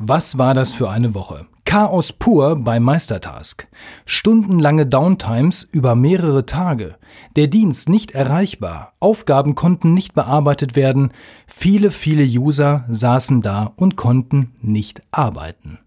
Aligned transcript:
Was 0.00 0.38
war 0.38 0.54
das 0.54 0.70
für 0.70 0.88
eine 0.88 1.12
Woche? 1.14 1.46
Chaos 1.64 2.12
pur 2.12 2.54
bei 2.62 2.78
Meistertask. 2.78 3.66
Stundenlange 4.06 4.86
Downtimes 4.86 5.68
über 5.72 5.96
mehrere 5.96 6.46
Tage. 6.46 6.94
Der 7.34 7.48
Dienst 7.48 7.88
nicht 7.88 8.12
erreichbar. 8.12 8.92
Aufgaben 9.00 9.56
konnten 9.56 9.94
nicht 9.94 10.14
bearbeitet 10.14 10.76
werden. 10.76 11.12
Viele, 11.48 11.90
viele 11.90 12.22
User 12.22 12.84
saßen 12.88 13.42
da 13.42 13.72
und 13.74 13.96
konnten 13.96 14.54
nicht 14.60 15.02
arbeiten. 15.10 15.80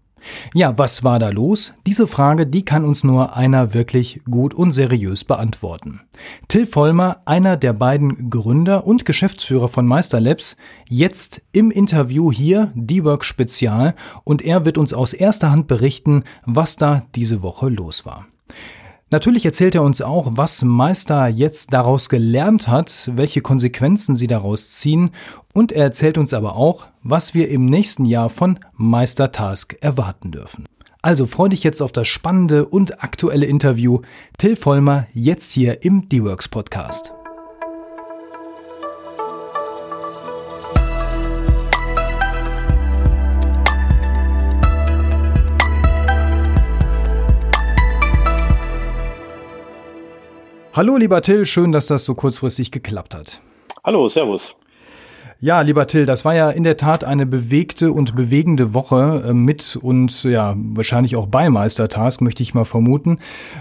Ja, 0.54 0.76
was 0.78 1.04
war 1.04 1.18
da 1.18 1.30
los? 1.30 1.72
Diese 1.86 2.06
Frage, 2.06 2.46
die 2.46 2.64
kann 2.64 2.84
uns 2.84 3.04
nur 3.04 3.36
einer 3.36 3.74
wirklich 3.74 4.20
gut 4.30 4.54
und 4.54 4.72
seriös 4.72 5.24
beantworten. 5.24 6.00
Till 6.48 6.66
Vollmer, 6.66 7.22
einer 7.24 7.56
der 7.56 7.72
beiden 7.72 8.30
Gründer 8.30 8.86
und 8.86 9.04
Geschäftsführer 9.04 9.68
von 9.68 9.86
Meisterlabs, 9.86 10.56
jetzt 10.88 11.42
im 11.52 11.70
Interview 11.70 12.30
hier, 12.30 12.72
D-Work 12.74 13.24
Spezial, 13.24 13.94
und 14.24 14.42
er 14.42 14.64
wird 14.64 14.78
uns 14.78 14.92
aus 14.92 15.12
erster 15.12 15.50
Hand 15.50 15.66
berichten, 15.66 16.24
was 16.44 16.76
da 16.76 17.02
diese 17.14 17.42
Woche 17.42 17.68
los 17.68 18.06
war. 18.06 18.26
Natürlich 19.12 19.44
erzählt 19.44 19.74
er 19.74 19.82
uns 19.82 20.00
auch, 20.00 20.38
was 20.38 20.62
Meister 20.62 21.28
jetzt 21.28 21.74
daraus 21.74 22.08
gelernt 22.08 22.66
hat, 22.66 23.10
welche 23.14 23.42
Konsequenzen 23.42 24.16
sie 24.16 24.26
daraus 24.26 24.70
ziehen 24.70 25.10
und 25.52 25.70
er 25.70 25.84
erzählt 25.84 26.16
uns 26.16 26.32
aber 26.32 26.56
auch, 26.56 26.86
was 27.02 27.34
wir 27.34 27.50
im 27.50 27.66
nächsten 27.66 28.06
Jahr 28.06 28.30
von 28.30 28.58
Meister 28.74 29.30
Task 29.30 29.76
erwarten 29.82 30.30
dürfen. 30.30 30.64
Also 31.02 31.26
freu 31.26 31.50
dich 31.50 31.62
jetzt 31.62 31.82
auf 31.82 31.92
das 31.92 32.08
spannende 32.08 32.64
und 32.64 33.04
aktuelle 33.04 33.44
Interview. 33.44 34.00
Till 34.38 34.56
Vollmer 34.56 35.06
jetzt 35.12 35.52
hier 35.52 35.84
im 35.84 36.08
D-Works 36.08 36.48
Podcast. 36.48 37.12
Hallo 50.74 50.96
lieber 50.96 51.20
Till, 51.20 51.44
schön, 51.44 51.70
dass 51.70 51.88
das 51.88 52.06
so 52.06 52.14
kurzfristig 52.14 52.70
geklappt 52.70 53.14
hat. 53.14 53.40
Hallo, 53.84 54.08
Servus. 54.08 54.56
Ja, 55.44 55.60
lieber 55.62 55.88
Till, 55.88 56.06
das 56.06 56.24
war 56.24 56.36
ja 56.36 56.50
in 56.50 56.62
der 56.62 56.76
Tat 56.76 57.02
eine 57.02 57.26
bewegte 57.26 57.90
und 57.90 58.14
bewegende 58.14 58.74
Woche 58.74 59.24
äh, 59.26 59.32
mit 59.32 59.74
und 59.74 60.22
ja, 60.22 60.54
wahrscheinlich 60.56 61.16
auch 61.16 61.26
bei 61.26 61.50
Meistertask, 61.50 62.20
möchte 62.20 62.44
ich 62.44 62.54
mal 62.54 62.64
vermuten. 62.64 63.18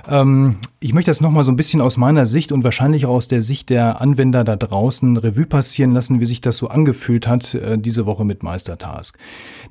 Ähm, 0.08 0.58
ich 0.80 0.94
möchte 0.94 1.10
das 1.10 1.22
nochmal 1.22 1.44
so 1.44 1.52
ein 1.52 1.56
bisschen 1.56 1.82
aus 1.82 1.98
meiner 1.98 2.28
Sicht 2.28 2.52
und 2.52 2.64
wahrscheinlich 2.64 3.08
auch 3.08 3.14
aus 3.14 3.28
der 3.28 3.42
Sicht 3.42 3.70
der 3.70 4.00
Anwender 4.00 4.44
da 4.44 4.56
draußen 4.56 5.18
Revue 5.18 5.48
passieren 5.48 5.92
lassen, 5.92 6.20
wie 6.20 6.26
sich 6.28 6.42
das 6.42 6.58
so 6.58 6.68
angefühlt 6.68 7.28
hat, 7.28 7.56
äh, 7.56 7.80
diese 7.80 8.06
Woche 8.06 8.26
mit 8.26 8.44
Meistertask. 8.44 9.18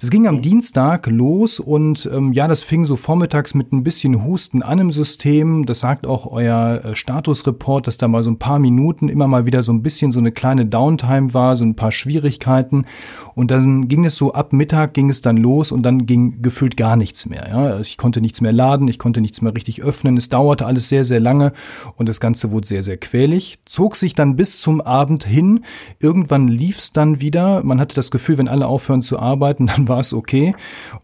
Das 0.00 0.10
ging 0.10 0.26
am 0.26 0.36
mhm. 0.36 0.42
Dienstag 0.42 1.06
los 1.06 1.60
und 1.60 2.10
ähm, 2.12 2.32
ja, 2.32 2.48
das 2.48 2.62
fing 2.62 2.84
so 2.84 2.96
vormittags 2.96 3.54
mit 3.54 3.72
ein 3.72 3.84
bisschen 3.84 4.24
Husten 4.24 4.62
an 4.62 4.80
im 4.80 4.90
System. 4.90 5.64
Das 5.64 5.78
sagt 5.78 6.06
auch 6.06 6.26
euer 6.26 6.80
äh, 6.84 6.96
Statusreport, 6.96 7.86
dass 7.86 7.98
da 7.98 8.08
mal 8.08 8.24
so 8.24 8.30
ein 8.30 8.38
paar 8.38 8.58
Minuten 8.58 9.08
immer 9.08 9.28
mal 9.28 9.46
wieder 9.46 9.62
so 9.62 9.72
ein 9.72 9.82
bisschen 9.82 10.10
so 10.10 10.18
eine 10.18 10.32
kleine 10.32 10.66
Downtime 10.66 11.34
war, 11.34 11.54
so 11.54 11.64
ein 11.64 11.76
paar 11.76 11.92
Schwierigkeiten. 12.00 12.86
Und 13.34 13.50
dann 13.50 13.86
ging 13.88 14.04
es 14.04 14.16
so 14.16 14.32
ab 14.32 14.52
Mittag 14.52 14.94
ging 14.94 15.10
es 15.10 15.20
dann 15.20 15.36
los 15.36 15.70
und 15.70 15.82
dann 15.82 16.06
ging 16.06 16.42
gefühlt 16.42 16.76
gar 16.76 16.96
nichts 16.96 17.26
mehr. 17.26 17.48
Ja? 17.48 17.78
Ich 17.78 17.96
konnte 17.96 18.20
nichts 18.20 18.40
mehr 18.40 18.52
laden, 18.52 18.88
ich 18.88 18.98
konnte 18.98 19.20
nichts 19.20 19.42
mehr 19.42 19.54
richtig 19.54 19.82
öffnen. 19.82 20.16
Es 20.16 20.28
dauerte 20.28 20.66
alles 20.66 20.88
sehr, 20.88 21.04
sehr 21.04 21.20
lange 21.20 21.52
und 21.96 22.08
das 22.08 22.20
Ganze 22.20 22.50
wurde 22.50 22.66
sehr, 22.66 22.82
sehr 22.82 22.96
quälig. 22.96 23.58
Zog 23.66 23.96
sich 23.96 24.14
dann 24.14 24.36
bis 24.36 24.60
zum 24.60 24.80
Abend 24.80 25.24
hin. 25.24 25.60
Irgendwann 25.98 26.48
lief 26.48 26.78
es 26.78 26.92
dann 26.92 27.20
wieder. 27.20 27.62
Man 27.62 27.80
hatte 27.80 27.94
das 27.94 28.10
Gefühl, 28.10 28.38
wenn 28.38 28.48
alle 28.48 28.66
aufhören 28.66 29.02
zu 29.02 29.18
arbeiten, 29.18 29.66
dann 29.76 29.88
war 29.88 30.00
es 30.00 30.12
okay. 30.12 30.54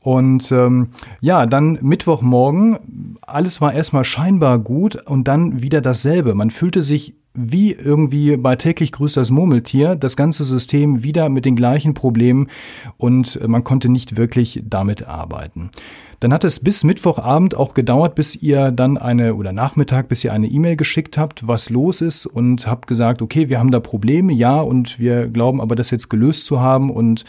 Und 0.01 0.51
ähm, 0.53 0.89
ja, 1.21 1.47
dann 1.47 1.79
Mittwochmorgen, 1.83 3.19
alles 3.23 3.61
war 3.61 3.73
erstmal 3.73 4.05
scheinbar 4.05 4.59
gut 4.59 4.97
und 5.07 5.29
dann 5.29 5.63
wieder 5.63 5.81
dasselbe. 5.81 6.35
Man 6.35 6.51
fühlte 6.51 6.83
sich 6.83 7.15
wie 7.37 7.73
irgendwie 7.73 8.37
bei 8.37 8.57
täglich 8.57 8.93
grüßt 8.93 9.17
das 9.17 9.31
Murmeltier, 9.31 9.95
das 9.95 10.17
ganze 10.17 10.45
System 10.45 11.03
wieder 11.03 11.29
mit 11.29 11.45
den 11.45 11.57
gleichen 11.57 11.95
Problemen 11.95 12.49
und 12.97 13.41
man 13.47 13.65
konnte 13.65 13.89
nicht 13.89 14.17
wirklich 14.17 14.63
damit 14.65 15.07
arbeiten. 15.07 15.71
Dann 16.21 16.33
hat 16.33 16.45
es 16.45 16.61
bis 16.61 16.83
Mittwochabend 16.83 17.55
auch 17.55 17.75
gedauert, 17.75 18.15
bis 18.15 18.37
ihr 18.37 18.71
dann 18.71 18.97
eine 18.97 19.35
oder 19.35 19.53
Nachmittag, 19.53 20.09
bis 20.09 20.25
ihr 20.25 20.33
eine 20.33 20.47
E-Mail 20.47 20.77
geschickt 20.77 21.19
habt, 21.19 21.47
was 21.47 21.69
los 21.69 22.01
ist 22.01 22.25
und 22.25 22.67
habt 22.67 22.87
gesagt, 22.87 23.21
okay, 23.21 23.51
wir 23.51 23.59
haben 23.59 23.71
da 23.71 23.81
Probleme, 23.81 24.33
ja, 24.33 24.61
und 24.61 24.99
wir 24.99 25.29
glauben 25.29 25.61
aber, 25.61 25.77
das 25.77 25.91
jetzt 25.91 26.09
gelöst 26.09 26.47
zu 26.47 26.59
haben 26.61 26.91
und 26.91 27.27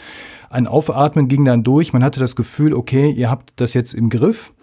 ein 0.48 0.66
Aufatmen 0.66 1.28
ging 1.28 1.44
dann 1.44 1.64
durch. 1.64 1.92
Man 1.92 2.02
hatte 2.02 2.18
das 2.18 2.34
Gefühl, 2.34 2.72
okay, 2.72 3.10
ihr 3.10 3.28
habt 3.28 3.52
das 3.56 3.74
jetzt 3.74 3.92
im 3.92 4.08
Griff. 4.08 4.54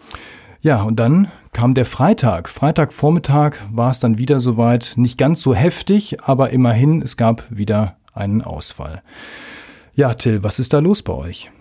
Ja, 0.65 0.81
und 0.81 0.95
dann 0.95 1.27
kam 1.53 1.75
der 1.75 1.85
Freitag. 1.85 2.49
Freitagvormittag 2.49 3.57
war 3.71 3.91
es 3.91 3.99
dann 3.99 4.17
wieder 4.17 4.39
soweit. 4.39 4.93
Nicht 4.95 5.15
ganz 5.15 5.43
so 5.43 5.53
heftig, 5.53 6.23
aber 6.23 6.49
immerhin, 6.49 7.03
es 7.03 7.17
gab 7.17 7.43
wieder 7.51 7.97
einen 8.15 8.41
Ausfall. 8.41 9.03
Ja, 9.93 10.15
Till, 10.15 10.41
was 10.41 10.57
ist 10.57 10.73
da 10.73 10.79
los 10.79 11.03
bei 11.03 11.13
euch? 11.13 11.51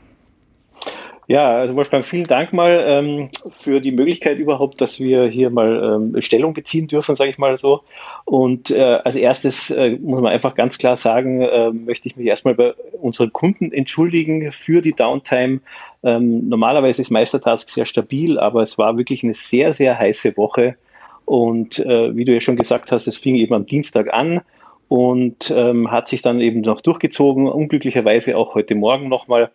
Ja, 1.27 1.57
also 1.57 1.75
Wolfgang, 1.75 2.05
vielen 2.05 2.27
Dank 2.27 2.53
mal 2.53 2.85
ähm, 2.87 3.31
für 3.51 3.81
die 3.81 3.93
Möglichkeit 3.93 4.39
überhaupt, 4.39 4.83
dass 4.83 5.01
wir 5.01 5.25
hier 5.27 5.49
mal 5.49 6.13
ähm, 6.15 6.21
Stellung 6.21 6.53
beziehen 6.53 6.87
dürfen, 6.87 7.15
sage 7.15 7.31
ich 7.31 7.39
mal 7.39 7.57
so. 7.57 7.81
Und 8.27 8.71
äh, 8.71 9.01
als 9.05 9.17
erstes 9.17 9.71
äh, 9.71 9.97
muss 10.03 10.21
man 10.21 10.33
einfach 10.33 10.55
ganz 10.55 10.77
klar 10.77 10.97
sagen, 10.97 11.41
äh, 11.41 11.71
möchte 11.71 12.09
ich 12.09 12.17
mich 12.17 12.27
erstmal 12.27 12.55
bei 12.55 12.75
unseren 13.01 13.33
Kunden 13.33 13.73
entschuldigen 13.73 14.53
für 14.53 14.83
die 14.83 14.93
Downtime. 14.93 15.61
Ähm, 16.03 16.49
normalerweise 16.51 17.01
ist 17.01 17.11
Meistertask 17.11 17.71
sehr 17.71 17.87
stabil, 17.87 18.39
aber 18.39 18.63
es 18.63 18.77
war 18.77 18.99
wirklich 18.99 19.25
eine 19.25 19.35
sehr, 19.35 19.73
sehr 19.73 19.99
heiße 19.99 20.37
Woche. 20.37 20.77
Und 21.25 21.79
äh, 21.79 22.15
wie 22.15 22.27
du 22.27 22.35
ja 22.35 22.41
schon 22.41 22.57
gesagt 22.57 22.93
hast, 22.93 23.07
es 23.07 23.17
fing 23.17 23.37
eben 23.37 23.55
am 23.55 23.65
Dienstag 23.65 24.13
an 24.13 24.43
und 24.89 25.51
ähm, 25.57 25.91
hat 25.91 26.09
sich 26.09 26.21
dann 26.21 26.43
eben 26.43 26.61
noch 26.61 26.83
durchgezogen, 26.83 27.49
unglücklicherweise 27.49 28.37
auch 28.37 28.55
heute 28.55 28.75
Morgen 28.75 29.09
nochmal. 29.09 29.51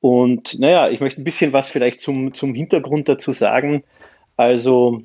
Und 0.00 0.58
naja, 0.60 0.88
ich 0.88 1.00
möchte 1.00 1.20
ein 1.20 1.24
bisschen 1.24 1.52
was 1.52 1.70
vielleicht 1.70 2.00
zum, 2.00 2.34
zum 2.34 2.54
Hintergrund 2.54 3.08
dazu 3.08 3.32
sagen. 3.32 3.82
Also 4.36 5.02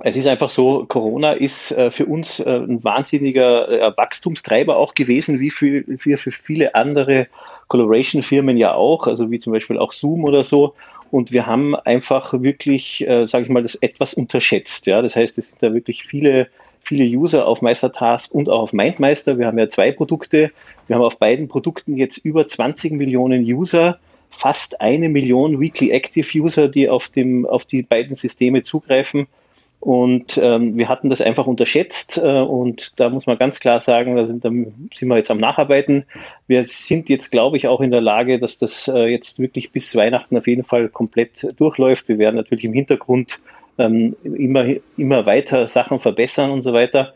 es 0.00 0.16
ist 0.16 0.26
einfach 0.26 0.50
so, 0.50 0.84
Corona 0.86 1.32
ist 1.32 1.72
äh, 1.72 1.90
für 1.90 2.06
uns 2.06 2.40
äh, 2.40 2.50
ein 2.50 2.82
wahnsinniger 2.84 3.72
äh, 3.72 3.96
Wachstumstreiber 3.96 4.76
auch 4.76 4.94
gewesen, 4.94 5.40
wie 5.40 5.50
für, 5.50 5.84
für, 5.96 6.16
für 6.16 6.32
viele 6.32 6.74
andere 6.74 7.28
Collaboration-Firmen 7.68 8.56
ja 8.56 8.74
auch, 8.74 9.06
also 9.06 9.30
wie 9.30 9.38
zum 9.38 9.52
Beispiel 9.52 9.78
auch 9.78 9.92
Zoom 9.92 10.24
oder 10.24 10.44
so. 10.44 10.74
Und 11.10 11.32
wir 11.32 11.46
haben 11.46 11.74
einfach 11.76 12.32
wirklich, 12.42 13.06
äh, 13.06 13.26
sage 13.26 13.44
ich 13.44 13.50
mal, 13.50 13.62
das 13.62 13.76
etwas 13.76 14.12
unterschätzt. 14.12 14.86
Ja, 14.86 15.02
das 15.02 15.14
heißt, 15.16 15.38
es 15.38 15.50
sind 15.50 15.62
da 15.62 15.72
wirklich 15.72 16.04
viele 16.04 16.48
viele 16.86 17.04
User 17.04 17.46
auf 17.46 17.62
Meistertask 17.62 18.32
und 18.32 18.48
auch 18.48 18.60
auf 18.62 18.72
MindMeister. 18.72 19.38
Wir 19.38 19.46
haben 19.46 19.58
ja 19.58 19.68
zwei 19.68 19.90
Produkte. 19.90 20.52
Wir 20.86 20.96
haben 20.96 21.02
auf 21.02 21.18
beiden 21.18 21.48
Produkten 21.48 21.96
jetzt 21.96 22.18
über 22.18 22.46
20 22.46 22.92
Millionen 22.92 23.42
User, 23.42 23.98
fast 24.30 24.80
eine 24.80 25.08
Million 25.08 25.60
Weekly 25.60 25.90
Active 25.90 26.26
User, 26.38 26.68
die 26.68 26.88
auf, 26.88 27.08
dem, 27.08 27.44
auf 27.44 27.64
die 27.64 27.82
beiden 27.82 28.14
Systeme 28.14 28.62
zugreifen. 28.62 29.26
Und 29.80 30.38
ähm, 30.42 30.76
wir 30.76 30.88
hatten 30.88 31.10
das 31.10 31.20
einfach 31.20 31.46
unterschätzt 31.46 32.18
äh, 32.18 32.40
und 32.40 32.98
da 32.98 33.10
muss 33.10 33.26
man 33.26 33.38
ganz 33.38 33.60
klar 33.60 33.78
sagen, 33.80 34.16
da 34.16 34.26
sind, 34.26 34.44
da 34.44 34.48
sind 34.48 35.08
wir 35.08 35.16
jetzt 35.16 35.30
am 35.30 35.38
Nacharbeiten. 35.38 36.06
Wir 36.46 36.64
sind 36.64 37.08
jetzt, 37.08 37.30
glaube 37.30 37.56
ich, 37.56 37.68
auch 37.68 37.80
in 37.80 37.90
der 37.90 38.00
Lage, 38.00 38.38
dass 38.38 38.58
das 38.58 38.88
äh, 38.88 39.06
jetzt 39.06 39.38
wirklich 39.38 39.70
bis 39.72 39.94
Weihnachten 39.94 40.36
auf 40.36 40.46
jeden 40.46 40.64
Fall 40.64 40.88
komplett 40.88 41.54
durchläuft. 41.58 42.08
Wir 42.08 42.18
werden 42.18 42.36
natürlich 42.36 42.64
im 42.64 42.72
Hintergrund 42.72 43.40
ähm, 43.78 44.16
immer, 44.22 44.66
immer 44.96 45.26
weiter 45.26 45.68
Sachen 45.68 46.00
verbessern 46.00 46.50
und 46.50 46.62
so 46.62 46.72
weiter. 46.72 47.14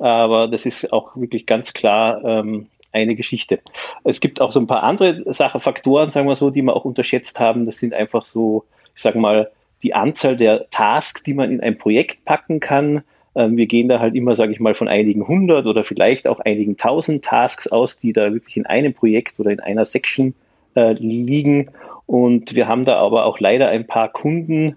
Aber 0.00 0.48
das 0.48 0.66
ist 0.66 0.92
auch 0.92 1.16
wirklich 1.16 1.46
ganz 1.46 1.72
klar 1.72 2.24
ähm, 2.24 2.66
eine 2.92 3.14
Geschichte. 3.14 3.60
Es 4.04 4.20
gibt 4.20 4.40
auch 4.40 4.52
so 4.52 4.60
ein 4.60 4.66
paar 4.66 4.82
andere 4.82 5.32
Sachen, 5.32 5.60
Faktoren, 5.60 6.10
sagen 6.10 6.28
wir 6.28 6.34
so, 6.34 6.50
die 6.50 6.62
wir 6.62 6.76
auch 6.76 6.84
unterschätzt 6.84 7.40
haben. 7.40 7.64
Das 7.64 7.78
sind 7.78 7.94
einfach 7.94 8.22
so, 8.22 8.64
ich 8.94 9.02
sage 9.02 9.18
mal, 9.18 9.50
die 9.82 9.94
Anzahl 9.94 10.36
der 10.36 10.68
Tasks, 10.70 11.22
die 11.22 11.34
man 11.34 11.50
in 11.50 11.60
ein 11.60 11.78
Projekt 11.78 12.24
packen 12.24 12.60
kann. 12.60 13.02
Ähm, 13.34 13.56
wir 13.56 13.66
gehen 13.66 13.88
da 13.88 13.98
halt 13.98 14.14
immer, 14.14 14.34
sage 14.34 14.52
ich 14.52 14.60
mal, 14.60 14.74
von 14.74 14.88
einigen 14.88 15.26
hundert 15.26 15.66
oder 15.66 15.84
vielleicht 15.84 16.26
auch 16.26 16.40
einigen 16.40 16.76
tausend 16.76 17.24
Tasks 17.24 17.66
aus, 17.66 17.98
die 17.98 18.12
da 18.12 18.32
wirklich 18.32 18.56
in 18.56 18.66
einem 18.66 18.94
Projekt 18.94 19.40
oder 19.40 19.50
in 19.50 19.60
einer 19.60 19.86
Section 19.86 20.34
äh, 20.74 20.92
liegen. 20.92 21.70
Und 22.06 22.54
wir 22.54 22.68
haben 22.68 22.84
da 22.84 22.96
aber 22.96 23.24
auch 23.24 23.40
leider 23.40 23.68
ein 23.68 23.86
paar 23.86 24.10
Kunden, 24.10 24.76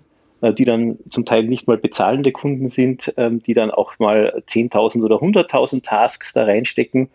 die 0.51 0.65
dann 0.65 0.97
zum 1.09 1.25
Teil 1.25 1.43
nicht 1.43 1.67
mal 1.67 1.77
bezahlende 1.77 2.31
Kunden 2.31 2.67
sind, 2.67 3.13
ähm, 3.17 3.41
die 3.41 3.53
dann 3.53 3.71
auch 3.71 3.97
mal 3.99 4.43
10.000 4.47 5.03
oder 5.03 5.17
100.000 5.17 5.83
Tasks 5.83 6.33
da 6.33 6.43
reinstecken. 6.43 7.09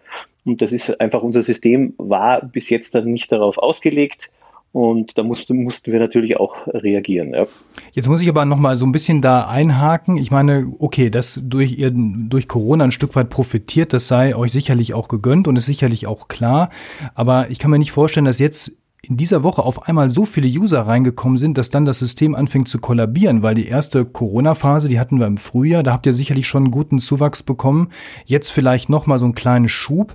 Und 0.44 0.62
das 0.62 0.72
ist 0.72 1.00
einfach 1.00 1.22
unser 1.22 1.42
System 1.42 1.94
war 1.98 2.42
bis 2.42 2.70
jetzt 2.70 2.94
dann 2.94 3.12
nicht 3.12 3.30
darauf 3.30 3.58
ausgelegt. 3.58 4.30
Und 4.72 5.18
da 5.18 5.24
mussten, 5.24 5.64
mussten 5.64 5.90
wir 5.90 5.98
natürlich 5.98 6.38
auch 6.38 6.54
reagieren. 6.68 7.34
Ja. 7.34 7.44
Jetzt 7.92 8.08
muss 8.08 8.22
ich 8.22 8.28
aber 8.28 8.44
noch 8.44 8.58
mal 8.58 8.76
so 8.76 8.86
ein 8.86 8.92
bisschen 8.92 9.20
da 9.20 9.48
einhaken. 9.48 10.16
Ich 10.16 10.30
meine, 10.30 10.72
okay, 10.78 11.10
dass 11.10 11.40
durch 11.42 11.76
ihr 11.76 11.90
durch 11.92 12.46
Corona 12.46 12.84
ein 12.84 12.92
Stück 12.92 13.16
weit 13.16 13.30
profitiert, 13.30 13.92
das 13.92 14.06
sei 14.06 14.36
euch 14.36 14.52
sicherlich 14.52 14.94
auch 14.94 15.08
gegönnt 15.08 15.48
und 15.48 15.56
ist 15.56 15.66
sicherlich 15.66 16.06
auch 16.06 16.28
klar. 16.28 16.70
Aber 17.14 17.50
ich 17.50 17.58
kann 17.58 17.72
mir 17.72 17.80
nicht 17.80 17.90
vorstellen, 17.90 18.26
dass 18.26 18.38
jetzt 18.38 18.76
in 19.02 19.16
dieser 19.16 19.42
Woche 19.42 19.62
auf 19.62 19.88
einmal 19.88 20.10
so 20.10 20.24
viele 20.24 20.46
User 20.46 20.82
reingekommen 20.82 21.38
sind, 21.38 21.56
dass 21.56 21.70
dann 21.70 21.84
das 21.84 21.98
System 21.98 22.34
anfängt 22.34 22.68
zu 22.68 22.78
kollabieren, 22.78 23.42
weil 23.42 23.54
die 23.54 23.66
erste 23.66 24.04
Corona-Phase, 24.04 24.88
die 24.88 25.00
hatten 25.00 25.18
wir 25.18 25.26
im 25.26 25.38
Frühjahr, 25.38 25.82
da 25.82 25.92
habt 25.92 26.06
ihr 26.06 26.12
sicherlich 26.12 26.46
schon 26.46 26.64
einen 26.64 26.70
guten 26.70 26.98
Zuwachs 26.98 27.42
bekommen. 27.42 27.88
Jetzt 28.26 28.50
vielleicht 28.50 28.90
noch 28.90 29.06
mal 29.06 29.18
so 29.18 29.24
einen 29.24 29.34
kleinen 29.34 29.68
Schub, 29.68 30.14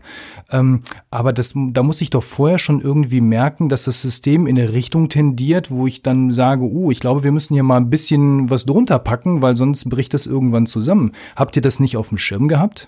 ähm, 0.51 0.81
aber 1.09 1.33
das, 1.33 1.53
da 1.55 1.83
muss 1.83 2.01
ich 2.01 2.11
doch 2.11 2.23
vorher 2.23 2.59
schon 2.59 2.79
irgendwie 2.79 3.21
merken, 3.21 3.69
dass 3.69 3.83
das 3.83 4.01
System 4.01 4.45
in 4.45 4.57
eine 4.57 4.71
Richtung 4.71 5.09
tendiert, 5.09 5.71
wo 5.71 5.87
ich 5.87 6.03
dann 6.03 6.31
sage, 6.31 6.63
oh, 6.63 6.91
ich 6.91 6.99
glaube, 6.99 7.23
wir 7.23 7.31
müssen 7.31 7.55
hier 7.55 7.63
mal 7.63 7.77
ein 7.77 7.89
bisschen 7.89 8.49
was 8.49 8.65
drunter 8.65 8.99
packen, 8.99 9.41
weil 9.41 9.55
sonst 9.55 9.89
bricht 9.89 10.13
das 10.13 10.27
irgendwann 10.27 10.67
zusammen. 10.67 11.13
Habt 11.35 11.55
ihr 11.55 11.61
das 11.61 11.79
nicht 11.79 11.97
auf 11.97 12.09
dem 12.09 12.17
Schirm 12.17 12.47
gehabt? 12.47 12.87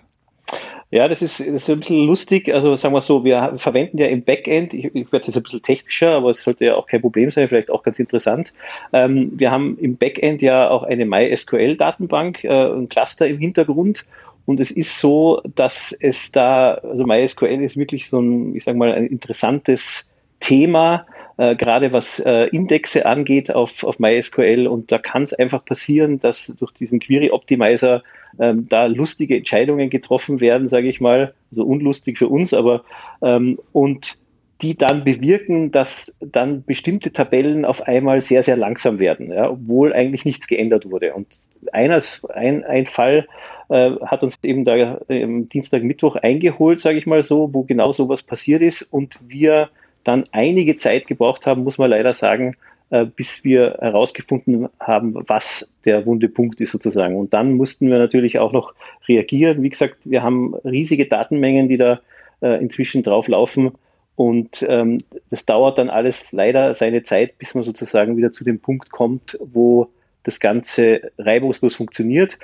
Ja, 0.90 1.10
das 1.10 1.22
ist, 1.22 1.42
das 1.42 1.48
ist 1.48 1.70
ein 1.70 1.80
bisschen 1.80 2.06
lustig. 2.06 2.54
Also 2.54 2.76
sagen 2.78 2.94
wir 2.94 3.02
so, 3.02 3.26
wir 3.26 3.56
verwenden 3.58 3.98
ja 3.98 4.08
im 4.08 4.24
Backend, 4.24 4.74
ich, 4.74 4.86
ich 4.86 5.12
werde 5.12 5.28
jetzt 5.28 5.36
ein 5.36 5.44
bisschen 5.44 5.62
technischer, 5.62 6.12
aber 6.12 6.30
es 6.30 6.44
sollte 6.44 6.66
ja 6.66 6.76
auch 6.76 6.88
kein 6.88 7.02
Problem 7.02 7.30
sein, 7.30 7.50
vielleicht 7.50 7.70
auch 7.70 7.84
ganz 7.84 8.00
interessant. 8.00 8.54
Ähm, 8.94 9.32
wir 9.36 9.52
haben 9.52 9.78
im 9.80 9.98
Backend 9.98 10.42
ja 10.42 10.70
auch 10.70 10.84
eine 10.84 11.06
MySQL-Datenbank, 11.06 12.46
äh, 12.46 12.72
ein 12.72 12.88
Cluster 12.88 13.28
im 13.28 13.38
Hintergrund. 13.38 14.06
Und 14.46 14.62
es 14.62 14.72
ist 14.72 15.02
so, 15.02 15.42
dass 15.56 15.92
es 16.00 16.32
da, 16.32 16.76
also 16.76 17.04
MySQL 17.06 17.62
ist 17.62 17.76
wirklich 17.76 18.10
so 18.10 18.22
ein, 18.22 18.56
ich 18.56 18.64
sage 18.64 18.78
mal, 18.78 18.94
ein 18.94 19.08
interessantes 19.08 20.08
Thema, 20.40 21.06
äh, 21.38 21.56
gerade 21.56 21.92
was 21.92 22.20
äh, 22.20 22.46
Indexe 22.48 23.06
angeht 23.06 23.54
auf, 23.54 23.84
auf 23.84 24.00
MySQL. 24.00 24.68
Und 24.68 24.92
da 24.92 24.98
kann 24.98 25.24
es 25.24 25.34
einfach 25.34 25.64
passieren, 25.64 26.20
dass 26.20 26.54
durch 26.58 26.72
diesen 26.72 27.00
Query 27.00 27.32
Optimizer 27.32 28.04
ähm, 28.40 28.68
da 28.70 28.86
lustige 28.86 29.38
Entscheidungen 29.38 29.90
getroffen 29.90 30.40
werden, 30.40 30.68
sage 30.68 30.90
ich 30.90 31.00
mal, 31.00 31.34
also 31.52 31.64
unlustig 31.64 32.18
für 32.18 32.28
uns, 32.28 32.54
aber 32.54 32.84
ähm, 33.22 33.60
und 33.72 34.20
die 34.62 34.76
dann 34.76 35.04
bewirken, 35.04 35.72
dass 35.72 36.16
dann 36.20 36.64
bestimmte 36.64 37.14
Tabellen 37.14 37.64
auf 37.64 37.84
einmal 37.84 38.22
sehr, 38.22 38.42
sehr 38.42 38.58
langsam 38.58 39.00
werden, 39.00 39.32
ja, 39.32 39.52
obwohl 39.52 39.94
eigentlich 39.94 40.26
nichts 40.26 40.48
geändert 40.48 40.90
wurde. 40.90 41.14
Und 41.14 41.28
einer, 41.72 42.02
ein, 42.34 42.64
ein 42.64 42.88
Fall 42.88 43.28
äh, 43.70 43.92
hat 44.06 44.24
uns 44.24 44.40
eben 44.42 44.66
da 44.66 45.00
ähm, 45.10 45.48
Dienstag, 45.50 45.84
Mittwoch 45.84 46.16
eingeholt, 46.16 46.80
sage 46.80 46.98
ich 46.98 47.06
mal 47.06 47.22
so, 47.22 47.54
wo 47.54 47.64
genau 47.64 47.92
sowas 47.92 48.24
passiert 48.24 48.64
ist 48.64 48.82
und 48.82 49.20
wir 49.28 49.70
dann 50.08 50.24
einige 50.32 50.78
Zeit 50.78 51.08
gebraucht 51.08 51.46
haben, 51.46 51.64
muss 51.64 51.78
man 51.78 51.90
leider 51.90 52.14
sagen, 52.14 52.56
äh, 52.90 53.06
bis 53.06 53.44
wir 53.44 53.78
herausgefunden 53.80 54.70
haben, 54.80 55.16
was 55.28 55.72
der 55.86 56.06
wunde 56.06 56.30
Punkt 56.30 56.62
ist 56.62 56.72
sozusagen. 56.72 57.16
Und 57.16 57.34
dann 57.34 57.54
mussten 57.54 57.90
wir 57.90 57.98
natürlich 57.98 58.40
auch 58.40 58.54
noch 58.54 58.74
reagieren. 59.08 59.62
Wie 59.64 59.70
gesagt, 59.70 59.98
wir 60.06 60.24
haben 60.24 60.56
riesige 60.64 61.06
Datenmengen, 61.06 61.68
die 61.68 61.78
da 61.78 62.00
äh, 62.42 62.62
inzwischen 62.62 63.04
drauflaufen. 63.04 63.72
Und 64.16 64.66
ähm, 64.68 65.00
das 65.30 65.46
dauert 65.46 65.78
dann 65.78 65.90
alles 65.90 66.32
leider 66.32 66.74
seine 66.74 67.04
Zeit, 67.04 67.38
bis 67.38 67.54
man 67.56 67.64
sozusagen 67.64 68.18
wieder 68.18 68.32
zu 68.32 68.44
dem 68.44 68.60
Punkt 68.60 68.90
kommt, 68.90 69.38
wo 69.42 69.90
das 70.24 70.40
Ganze 70.40 71.12
reibungslos 71.18 71.76
funktioniert. 71.76 72.40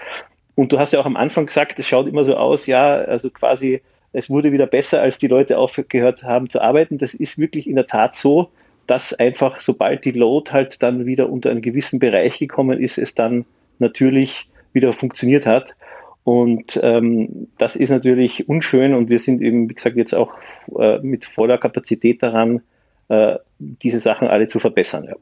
Und 0.55 0.71
du 0.71 0.79
hast 0.79 0.93
ja 0.93 0.99
auch 0.99 1.05
am 1.05 1.17
Anfang 1.17 1.47
gesagt, 1.47 1.79
es 1.79 1.87
schaut 1.87 2.07
immer 2.07 2.23
so 2.23 2.35
aus, 2.35 2.67
ja, 2.67 2.95
also 2.95 3.29
quasi, 3.29 3.81
es 4.13 4.29
wurde 4.29 4.51
wieder 4.51 4.67
besser, 4.67 5.01
als 5.01 5.17
die 5.17 5.27
Leute 5.27 5.57
aufgehört 5.57 6.23
haben 6.23 6.49
zu 6.49 6.61
arbeiten. 6.61 6.97
Das 6.97 7.13
ist 7.13 7.37
wirklich 7.37 7.67
in 7.67 7.75
der 7.75 7.87
Tat 7.87 8.15
so 8.15 8.51
dass 8.87 9.13
einfach, 9.13 9.61
sobald 9.61 10.03
die 10.05 10.11
Load 10.11 10.51
halt 10.51 10.83
dann 10.83 11.05
wieder 11.05 11.29
unter 11.29 11.51
einen 11.51 11.61
gewissen 11.61 11.99
Bereich 11.99 12.39
gekommen 12.39 12.81
ist, 12.81 12.97
es 12.97 13.15
dann 13.15 13.45
natürlich 13.79 14.49
wieder 14.73 14.93
funktioniert 14.93 15.45
hat. 15.45 15.75
Und 16.23 16.79
ähm, 16.83 17.47
das 17.57 17.75
ist 17.75 17.89
natürlich 17.89 18.47
unschön 18.47 18.93
und 18.93 19.09
wir 19.09 19.19
sind 19.19 19.41
eben, 19.41 19.69
wie 19.69 19.73
gesagt, 19.73 19.97
jetzt 19.97 20.15
auch 20.15 20.37
äh, 20.77 20.99
mit 20.99 21.25
voller 21.25 21.57
Kapazität 21.57 22.23
daran, 22.23 22.61
äh, 23.09 23.37
diese 23.59 23.99
Sachen 23.99 24.27
alle 24.27 24.47
zu 24.47 24.59
verbessern. 24.59 25.05
Ja. 25.05 25.15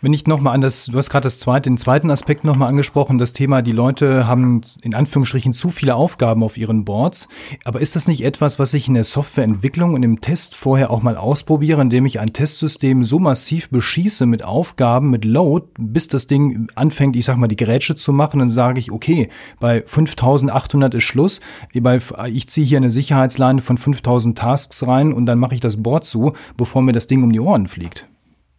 Wenn 0.00 0.12
ich 0.12 0.26
nochmal 0.26 0.54
an 0.54 0.60
das, 0.60 0.86
du 0.86 0.98
hast 0.98 1.10
gerade 1.10 1.24
das 1.24 1.38
zweite, 1.38 1.70
den 1.70 1.78
zweiten 1.78 2.10
Aspekt 2.10 2.44
nochmal 2.44 2.68
angesprochen, 2.68 3.18
das 3.18 3.32
Thema, 3.32 3.62
die 3.62 3.72
Leute 3.72 4.26
haben 4.26 4.62
in 4.82 4.94
Anführungsstrichen 4.94 5.52
zu 5.52 5.70
viele 5.70 5.94
Aufgaben 5.94 6.42
auf 6.42 6.56
ihren 6.56 6.84
Boards. 6.84 7.28
Aber 7.64 7.80
ist 7.80 7.96
das 7.96 8.08
nicht 8.08 8.24
etwas, 8.24 8.58
was 8.58 8.74
ich 8.74 8.88
in 8.88 8.94
der 8.94 9.04
Softwareentwicklung 9.04 9.94
und 9.94 10.02
im 10.02 10.20
Test 10.20 10.54
vorher 10.54 10.90
auch 10.90 11.02
mal 11.02 11.16
ausprobiere, 11.16 11.82
indem 11.82 12.06
ich 12.06 12.20
ein 12.20 12.32
Testsystem 12.32 13.04
so 13.04 13.18
massiv 13.18 13.70
beschieße 13.70 14.26
mit 14.26 14.44
Aufgaben, 14.44 15.10
mit 15.10 15.24
Load, 15.24 15.66
bis 15.78 16.08
das 16.08 16.26
Ding 16.26 16.68
anfängt, 16.74 17.16
ich 17.16 17.24
sag 17.24 17.36
mal, 17.36 17.48
die 17.48 17.56
Gerätsche 17.56 17.94
zu 17.94 18.12
machen, 18.12 18.40
dann 18.40 18.48
sage 18.48 18.80
ich, 18.80 18.92
okay, 18.92 19.28
bei 19.60 19.82
5800 19.86 20.94
ist 20.94 21.04
Schluss, 21.04 21.40
ich 21.72 22.48
ziehe 22.48 22.66
hier 22.66 22.78
eine 22.78 22.90
Sicherheitsleine 22.90 23.60
von 23.60 23.78
5000 23.78 24.38
Tasks 24.38 24.86
rein 24.86 25.12
und 25.12 25.26
dann 25.26 25.38
mache 25.38 25.54
ich 25.54 25.60
das 25.60 25.82
Board 25.82 26.04
zu, 26.04 26.32
bevor 26.56 26.82
mir 26.82 26.92
das 26.92 27.06
Ding 27.06 27.22
um 27.22 27.32
die 27.32 27.40
Ohren 27.40 27.68
fliegt. 27.68 28.08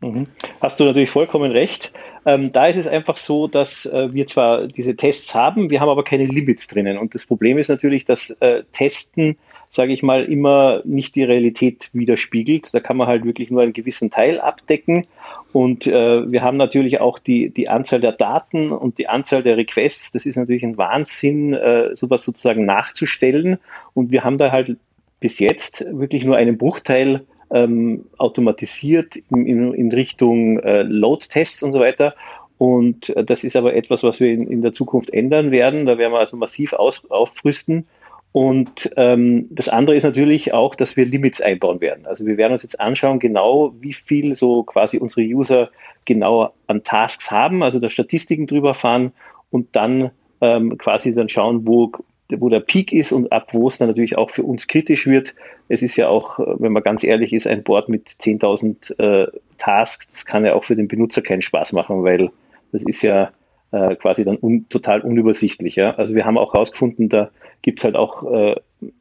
Mhm. 0.06 0.28
Hast 0.62 0.80
du 0.80 0.84
natürlich 0.84 1.10
vollkommen 1.10 1.52
recht. 1.52 1.92
Ähm, 2.26 2.52
da 2.52 2.68
ist 2.68 2.78
es 2.78 2.88
einfach 2.88 3.18
so, 3.18 3.48
dass 3.48 3.86
äh, 3.86 4.14
wir 4.14 4.28
zwar 4.28 4.68
diese 4.68 4.96
Tests 4.96 5.34
haben, 5.34 5.70
wir 5.70 5.80
haben 5.80 5.90
aber 5.90 6.04
keine 6.04 6.26
Limits 6.26 6.68
drinnen. 6.68 6.98
Und 6.98 7.16
das 7.16 7.26
Problem 7.26 7.58
ist 7.58 7.70
natürlich, 7.70 8.06
dass 8.06 8.30
äh, 8.40 8.64
Testen, 8.72 9.38
sage 9.70 9.94
ich 9.94 10.04
mal, 10.04 10.24
immer 10.26 10.82
nicht 10.86 11.16
die 11.16 11.24
Realität 11.24 11.90
widerspiegelt. 11.94 12.74
Da 12.74 12.80
kann 12.80 12.98
man 12.98 13.08
halt 13.08 13.26
wirklich 13.26 13.50
nur 13.50 13.64
einen 13.64 13.74
gewissen 13.74 14.12
Teil 14.12 14.40
abdecken. 14.40 15.08
Und 15.54 15.88
äh, 15.88 16.32
wir 16.32 16.42
haben 16.42 16.58
natürlich 16.58 17.00
auch 17.00 17.18
die, 17.18 17.50
die 17.50 17.68
Anzahl 17.68 18.02
der 18.02 18.12
Daten 18.12 18.72
und 18.72 18.98
die 19.00 19.08
Anzahl 19.08 19.42
der 19.42 19.58
Requests. 19.58 20.12
Das 20.12 20.26
ist 20.26 20.36
natürlich 20.36 20.64
ein 20.64 20.78
Wahnsinn, 20.78 21.54
äh, 21.54 21.96
sowas 21.96 22.24
sozusagen 22.24 22.66
nachzustellen. 22.66 23.58
Und 23.94 24.12
wir 24.12 24.24
haben 24.24 24.38
da 24.38 24.52
halt 24.52 24.78
bis 25.20 25.40
jetzt 25.40 25.86
wirklich 25.92 26.24
nur 26.24 26.36
einen 26.38 26.58
Bruchteil 26.58 27.26
ähm, 27.52 28.06
automatisiert 28.18 29.16
in, 29.16 29.46
in, 29.46 29.74
in 29.74 29.92
Richtung 29.92 30.60
äh, 30.60 30.84
Load-Tests 30.84 31.64
und 31.64 31.74
so 31.74 31.80
weiter. 31.80 32.16
Und 32.58 33.10
äh, 33.16 33.24
das 33.24 33.44
ist 33.44 33.56
aber 33.56 33.76
etwas, 33.76 34.04
was 34.04 34.20
wir 34.20 34.32
in, 34.32 34.48
in, 34.48 34.62
der 34.62 34.74
Zukunft 34.74 35.10
ändern 35.10 35.52
werden. 35.52 35.86
Da 35.86 35.98
werden 35.98 36.14
wir 36.14 36.20
also 36.20 36.38
massiv 36.38 36.74
aus, 36.74 37.10
aufrüsten. 37.10 37.86
Und 38.32 38.92
ähm, 38.98 39.48
das 39.50 39.70
andere 39.70 39.96
ist 39.96 40.04
natürlich 40.04 40.54
auch, 40.54 40.76
dass 40.76 40.98
wir 40.98 41.06
Limits 41.06 41.40
einbauen 41.40 41.80
werden. 41.80 42.06
Also 42.06 42.26
wir 42.26 42.36
werden 42.36 42.54
uns 42.54 42.64
jetzt 42.64 42.80
anschauen, 42.82 43.20
genau 43.20 43.74
wie 43.80 43.94
viel 43.94 44.36
so 44.36 44.64
quasi 44.64 44.98
unsere 44.98 45.26
User 45.26 45.70
genau 46.04 46.52
an 46.68 46.84
Tasks 46.84 47.32
haben, 47.32 47.64
also 47.64 47.80
da 47.80 47.90
Statistiken 47.90 48.46
drüber 48.46 48.74
fahren 48.74 49.14
und 49.52 49.76
dann 49.76 50.12
ähm, 50.42 50.78
quasi 50.78 51.14
dann 51.14 51.30
schauen, 51.30 51.66
wo 51.66 51.94
wo 52.30 52.50
der 52.50 52.60
Peak 52.60 52.92
ist 52.92 53.12
und 53.12 53.32
ab 53.32 53.50
wo 53.54 53.68
es 53.68 53.78
dann 53.78 53.88
natürlich 53.88 54.18
auch 54.18 54.30
für 54.30 54.44
uns 54.44 54.68
kritisch 54.68 55.06
wird. 55.08 55.36
Es 55.70 55.82
ist 55.82 55.96
ja 55.96 56.08
auch, 56.08 56.40
wenn 56.40 56.72
man 56.72 56.84
ganz 56.84 57.04
ehrlich 57.04 57.34
ist, 57.34 57.48
ein 57.48 57.64
Board 57.64 57.90
mit 57.90 58.08
10.000 58.08 59.00
äh, 59.00 59.32
Tasks, 59.58 60.08
das 60.12 60.26
kann 60.26 60.46
ja 60.46 60.54
auch 60.54 60.64
für 60.64 60.76
den 60.76 60.88
Benutzer 60.88 61.22
keinen 61.22 61.42
Spaß 61.42 61.74
machen, 61.74 62.04
weil 62.04 62.32
das 62.72 62.82
ist 62.84 63.04
ja 63.04 63.32
äh, 63.72 63.96
quasi 63.96 64.24
dann 64.26 64.38
un, 64.42 64.68
total 64.70 65.02
unübersichtlich. 65.02 65.76
Ja? 65.76 65.96
Also 65.96 66.16
wir 66.16 66.26
haben 66.26 66.38
auch 66.38 66.54
herausgefunden, 66.54 67.10
da 67.10 67.30
gibt 67.62 67.80
es 67.80 67.86
halt 67.86 67.96
auch, 67.96 68.24
äh, 68.32 68.56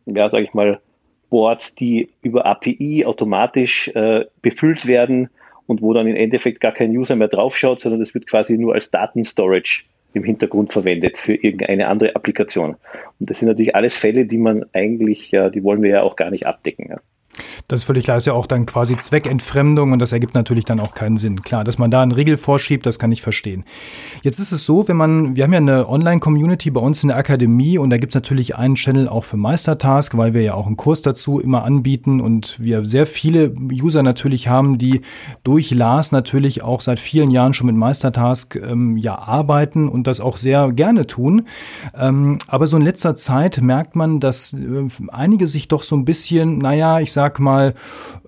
ja, 0.07 0.29
sage 0.29 0.45
ich 0.45 0.55
mal, 0.55 0.81
Boards, 1.31 1.75
die 1.75 2.11
über 2.23 2.47
API 2.47 3.05
automatisch 3.07 3.89
äh, 3.89 4.27
befüllt 4.43 4.87
werden 4.87 5.31
und 5.67 5.83
wo 5.83 5.93
dann 5.93 6.07
im 6.07 6.17
Endeffekt 6.17 6.61
gar 6.61 6.73
kein 6.73 6.91
User 6.91 7.17
mehr 7.17 7.29
draufschaut, 7.29 7.81
sondern 7.81 8.01
das 8.01 8.15
wird 8.15 8.27
quasi 8.27 8.57
nur 8.59 8.75
als 8.75 8.91
Datenstorage 8.91 9.85
im 10.15 10.25
Hintergrund 10.25 10.73
verwendet 10.73 11.19
für 11.19 11.35
irgendeine 11.35 11.89
andere 11.89 12.17
Applikation. 12.17 12.77
Und 13.21 13.31
das 13.31 13.41
sind 13.41 13.49
natürlich 13.49 13.75
alles 13.75 13.97
Fälle, 13.97 14.27
die 14.27 14.39
man 14.39 14.65
eigentlich, 14.73 15.31
die 15.31 15.63
wollen 15.63 15.83
wir 15.83 15.91
ja 15.91 16.03
auch 16.03 16.17
gar 16.17 16.31
nicht 16.31 16.47
abdecken. 16.47 16.95
Das 17.69 17.81
ist 17.81 17.85
völlig 17.85 18.05
klar, 18.05 18.17
ist 18.17 18.27
ja 18.27 18.33
auch 18.33 18.47
dann 18.47 18.67
quasi 18.67 18.97
Zweckentfremdung 18.97 19.93
und 19.93 19.99
das 19.99 20.13
ergibt 20.13 20.35
natürlich 20.35 20.65
dann 20.65 20.81
auch 20.81 20.95
keinen 20.95 21.17
Sinn. 21.17 21.43
Klar, 21.43 21.65
dass 21.65 21.79
man 21.79 21.91
da 21.91 22.03
einen 22.03 22.13
Riegel 22.13 22.37
vorschiebt, 22.37 22.87
das 22.87 22.99
kann 22.99 23.13
ich 23.13 23.23
verstehen. 23.23 23.65
Jetzt 24.23 24.39
ist 24.39 24.53
es 24.53 24.67
so, 24.67 24.87
wenn 24.89 24.97
man, 24.97 25.37
wir 25.37 25.45
haben 25.45 25.53
ja 25.53 25.59
eine 25.59 25.89
Online-Community 25.89 26.71
bei 26.71 26.81
uns 26.81 27.03
in 27.03 27.09
der 27.09 27.19
Akademie 27.19 27.79
und 27.79 27.91
da 27.91 27.99
gibt 27.99 28.13
es 28.13 28.15
natürlich 28.15 28.57
einen 28.57 28.75
Channel 28.75 29.09
auch 29.09 29.25
für 29.25 29.37
Meistertask, 29.37 30.17
weil 30.17 30.35
wir 30.35 30.43
ja 30.43 30.55
auch 30.55 30.67
einen 30.67 30.77
Kurs 30.77 31.03
dazu 31.03 31.41
immer 31.41 31.65
anbieten 31.65 32.21
und 32.21 32.61
wir 32.61 32.85
sehr 32.85 33.07
viele 33.07 33.55
User 33.73 34.03
natürlich 34.03 34.49
haben, 34.49 34.79
die 34.79 35.03
durch 35.43 35.71
Lars 35.71 36.13
natürlich 36.13 36.63
auch 36.63 36.81
seit 36.81 37.01
vielen 37.01 37.31
Jahren 37.31 37.55
schon 37.55 37.67
mit 37.67 37.77
Meistertask 37.77 38.57
ähm, 38.57 38.97
ja 38.97 39.19
arbeiten 39.19 39.89
und 39.89 40.07
das 40.07 40.21
auch 40.21 40.37
sehr 40.37 40.73
gerne 40.73 41.07
tun. 41.07 41.43
Ähm, 41.97 42.39
aber 42.49 42.67
so 42.67 42.77
in 42.77 42.83
letzter 42.83 43.17
Zeit 43.17 43.61
merkt 43.61 43.97
man, 43.97 44.21
dass 44.21 44.53
äh, 44.53 44.89
einige 45.09 45.47
sich 45.47 45.69
doch 45.69 45.83
so 45.83 45.97
ein 45.97 46.05
bisschen, 46.05 46.59
naja, 46.59 47.01
ich 47.01 47.13
sag 47.13 47.41
mal, 47.45 47.75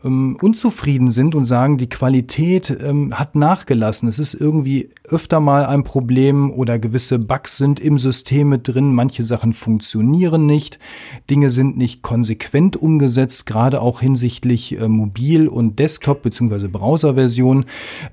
ähm, 0.04 0.36
unzufrieden 0.40 1.10
sind 1.10 1.34
und 1.34 1.44
sagen, 1.44 1.78
die 1.78 1.88
Qualität 1.88 2.76
ähm, 2.80 3.18
hat 3.18 3.34
nachgelassen. 3.34 4.08
Es 4.08 4.18
ist 4.18 4.34
irgendwie 4.34 4.90
öfter 5.04 5.40
mal 5.40 5.66
ein 5.66 5.84
Problem 5.84 6.52
oder 6.52 6.78
gewisse 6.78 7.18
Bugs 7.18 7.58
sind 7.58 7.80
im 7.80 7.98
System 7.98 8.48
mit 8.48 8.68
drin. 8.68 8.94
Manche 8.94 9.22
Sachen 9.22 9.52
funktionieren 9.52 10.46
nicht. 10.46 10.78
Dinge 11.28 11.50
sind 11.50 11.76
nicht 11.76 12.02
konsequent 12.02 12.76
umgesetzt, 12.76 13.46
gerade 13.46 13.80
auch 13.82 14.00
hinsichtlich 14.00 14.78
äh, 14.78 14.88
Mobil- 14.88 15.48
und 15.48 15.78
Desktop- 15.78 16.22
bzw. 16.22 16.68
Browserversion. 16.68 17.64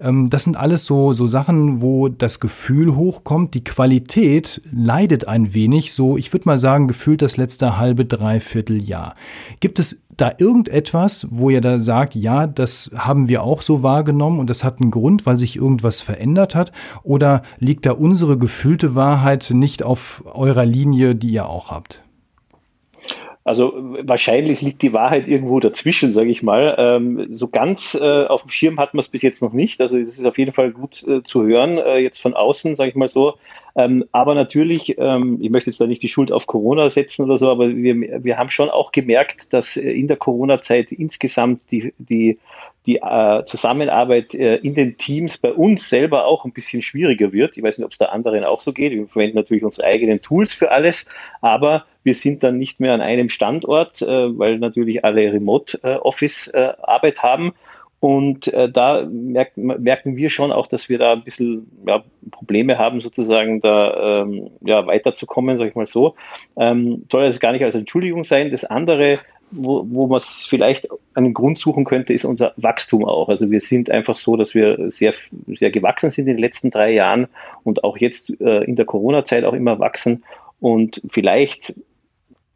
Ähm, 0.01 0.29
das 0.29 0.43
sind 0.43 0.57
alles 0.57 0.85
so, 0.85 1.13
so 1.13 1.27
Sachen, 1.27 1.81
wo 1.81 2.09
das 2.09 2.39
Gefühl 2.39 2.95
hochkommt. 2.95 3.53
Die 3.53 3.63
Qualität 3.63 4.61
leidet 4.71 5.27
ein 5.27 5.53
wenig. 5.53 5.93
So, 5.93 6.17
ich 6.17 6.31
würde 6.33 6.47
mal 6.47 6.57
sagen, 6.57 6.87
gefühlt 6.87 7.21
das 7.21 7.37
letzte 7.37 7.77
halbe, 7.77 8.05
dreiviertel 8.05 8.81
Jahr. 8.81 9.15
Gibt 9.59 9.79
es 9.79 10.01
da 10.17 10.31
irgendetwas, 10.37 11.27
wo 11.29 11.49
ihr 11.49 11.61
da 11.61 11.79
sagt, 11.79 12.15
ja, 12.15 12.47
das 12.47 12.91
haben 12.95 13.27
wir 13.27 13.43
auch 13.43 13.61
so 13.61 13.83
wahrgenommen 13.83 14.39
und 14.39 14.49
das 14.49 14.63
hat 14.63 14.81
einen 14.81 14.91
Grund, 14.91 15.25
weil 15.25 15.37
sich 15.37 15.55
irgendwas 15.55 16.01
verändert 16.01 16.55
hat? 16.55 16.71
Oder 17.03 17.43
liegt 17.59 17.85
da 17.85 17.91
unsere 17.93 18.37
gefühlte 18.37 18.95
Wahrheit 18.95 19.51
nicht 19.53 19.83
auf 19.83 20.23
eurer 20.33 20.65
Linie, 20.65 21.15
die 21.15 21.31
ihr 21.31 21.47
auch 21.47 21.71
habt? 21.71 22.03
Also 23.45 23.73
wahrscheinlich 24.03 24.61
liegt 24.61 24.81
die 24.81 24.93
Wahrheit 24.93 25.27
irgendwo 25.27 25.59
dazwischen, 25.59 26.13
sage 26.13 26.29
ich 26.29 26.43
mal. 26.43 26.75
Ähm, 26.77 27.27
so 27.31 27.49
ganz 27.49 27.93
äh, 27.93 28.25
auf 28.25 28.43
dem 28.43 28.51
Schirm 28.51 28.79
hat 28.79 28.93
man 28.93 29.01
es 29.01 29.09
bis 29.09 29.21
jetzt 29.21 29.41
noch 29.41 29.51
nicht. 29.51 29.81
Also 29.81 29.97
es 29.97 30.17
ist 30.17 30.25
auf 30.25 30.37
jeden 30.37 30.53
Fall 30.53 30.71
gut 30.71 31.05
äh, 31.05 31.23
zu 31.23 31.43
hören, 31.43 31.77
äh, 31.77 31.97
jetzt 31.97 32.21
von 32.21 32.35
außen, 32.35 32.75
sage 32.77 32.89
ich 32.91 32.95
mal 32.95 33.09
so. 33.09 33.33
Ähm, 33.75 34.05
aber 34.11 34.35
natürlich, 34.35 34.95
ähm, 34.99 35.39
ich 35.41 35.49
möchte 35.49 35.69
jetzt 35.69 35.81
da 35.81 35.87
nicht 35.87 36.03
die 36.03 36.09
Schuld 36.09 36.31
auf 36.31 36.45
Corona 36.45 36.89
setzen 36.89 37.25
oder 37.25 37.37
so, 37.37 37.49
aber 37.49 37.69
wir, 37.69 38.23
wir 38.23 38.37
haben 38.37 38.51
schon 38.51 38.69
auch 38.69 38.91
gemerkt, 38.91 39.51
dass 39.51 39.77
äh, 39.77 39.91
in 39.91 40.07
der 40.07 40.17
Corona-Zeit 40.17 40.91
insgesamt 40.91 41.71
die, 41.71 41.93
die 41.97 42.37
die 42.85 42.97
äh, 42.97 43.45
Zusammenarbeit 43.45 44.33
äh, 44.33 44.57
in 44.57 44.75
den 44.75 44.97
Teams 44.97 45.37
bei 45.37 45.53
uns 45.53 45.89
selber 45.89 46.25
auch 46.25 46.43
ein 46.45 46.51
bisschen 46.51 46.81
schwieriger 46.81 47.31
wird. 47.31 47.57
Ich 47.57 47.63
weiß 47.63 47.77
nicht, 47.77 47.85
ob 47.85 47.93
es 47.93 47.97
da 47.97 48.07
anderen 48.07 48.43
auch 48.43 48.61
so 48.61 48.73
geht. 48.73 48.91
Wir 48.91 49.07
verwenden 49.07 49.37
natürlich 49.37 49.63
unsere 49.63 49.87
eigenen 49.87 50.21
Tools 50.21 50.53
für 50.53 50.71
alles, 50.71 51.07
aber 51.41 51.85
wir 52.03 52.13
sind 52.13 52.43
dann 52.43 52.57
nicht 52.57 52.79
mehr 52.79 52.93
an 52.93 53.01
einem 53.01 53.29
Standort, 53.29 54.01
äh, 54.01 54.37
weil 54.37 54.59
natürlich 54.59 55.05
alle 55.05 55.31
Remote-Office-Arbeit 55.31 57.17
äh, 57.17 57.21
haben. 57.21 57.53
Und 58.03 58.53
äh, 58.53 58.69
da 58.69 59.07
merken, 59.09 59.81
merken 59.81 60.17
wir 60.17 60.29
schon 60.29 60.51
auch, 60.51 60.67
dass 60.67 60.89
wir 60.89 60.99
da 60.99 61.13
ein 61.13 61.23
bisschen 61.23 61.71
ja, 61.87 62.03
Probleme 62.31 62.77
haben, 62.77 62.99
sozusagen 62.99 63.61
da 63.61 64.23
ähm, 64.23 64.49
ja, 64.59 64.85
weiterzukommen, 64.85 65.57
sage 65.57 65.69
ich 65.69 65.75
mal 65.77 65.85
so. 65.85 66.15
Ähm, 66.57 67.05
soll 67.09 67.23
also 67.23 67.39
gar 67.39 67.53
nicht 67.53 67.63
als 67.63 67.75
Entschuldigung 67.75 68.25
sein. 68.25 68.51
Das 68.51 68.65
andere 68.65 69.19
wo, 69.51 69.85
wo 69.89 70.07
man 70.07 70.19
vielleicht 70.19 70.89
einen 71.13 71.33
Grund 71.33 71.57
suchen 71.57 71.85
könnte, 71.85 72.13
ist 72.13 72.25
unser 72.25 72.53
Wachstum 72.57 73.05
auch. 73.05 73.29
Also 73.29 73.51
wir 73.51 73.61
sind 73.61 73.89
einfach 73.89 74.17
so, 74.17 74.35
dass 74.35 74.53
wir 74.53 74.91
sehr, 74.91 75.13
sehr 75.55 75.71
gewachsen 75.71 76.11
sind 76.11 76.27
in 76.27 76.35
den 76.35 76.41
letzten 76.41 76.71
drei 76.71 76.91
Jahren 76.91 77.27
und 77.63 77.85
auch 77.85 77.95
jetzt 77.95 78.31
äh, 78.41 78.63
in 78.63 78.75
der 78.75 78.85
Corona-Zeit 78.85 79.45
auch 79.45 79.53
immer 79.53 79.79
wachsen. 79.79 80.23
Und 80.59 81.01
vielleicht 81.07 81.73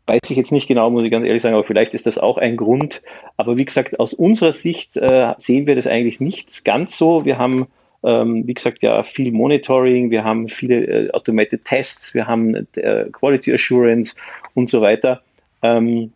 weiß 0.07 0.21
ich 0.29 0.37
jetzt 0.37 0.51
nicht 0.51 0.67
genau, 0.67 0.89
muss 0.89 1.03
ich 1.03 1.11
ganz 1.11 1.25
ehrlich 1.25 1.41
sagen, 1.41 1.55
aber 1.55 1.63
vielleicht 1.63 1.93
ist 1.93 2.05
das 2.05 2.17
auch 2.17 2.37
ein 2.37 2.57
Grund. 2.57 3.01
Aber 3.35 3.57
wie 3.57 3.65
gesagt, 3.65 3.99
aus 3.99 4.13
unserer 4.13 4.53
Sicht 4.53 4.97
äh, 4.97 5.33
sehen 5.37 5.67
wir 5.67 5.75
das 5.75 5.87
eigentlich 5.87 6.19
nicht 6.19 6.65
ganz 6.65 6.97
so. 6.97 7.25
Wir 7.25 7.37
haben 7.37 7.67
ähm, 8.03 8.47
wie 8.47 8.53
gesagt, 8.53 8.83
ja, 8.83 9.03
viel 9.03 9.31
Monitoring, 9.31 10.11
wir 10.11 10.23
haben 10.23 10.47
viele 10.47 11.07
äh, 11.07 11.11
Automated 11.11 11.65
Tests, 11.65 12.13
wir 12.13 12.27
haben 12.27 12.67
äh, 12.75 13.05
Quality 13.11 13.53
Assurance 13.53 14.15
und 14.53 14.69
so 14.69 14.81
weiter. 14.81 15.21
Ähm, 15.61 16.13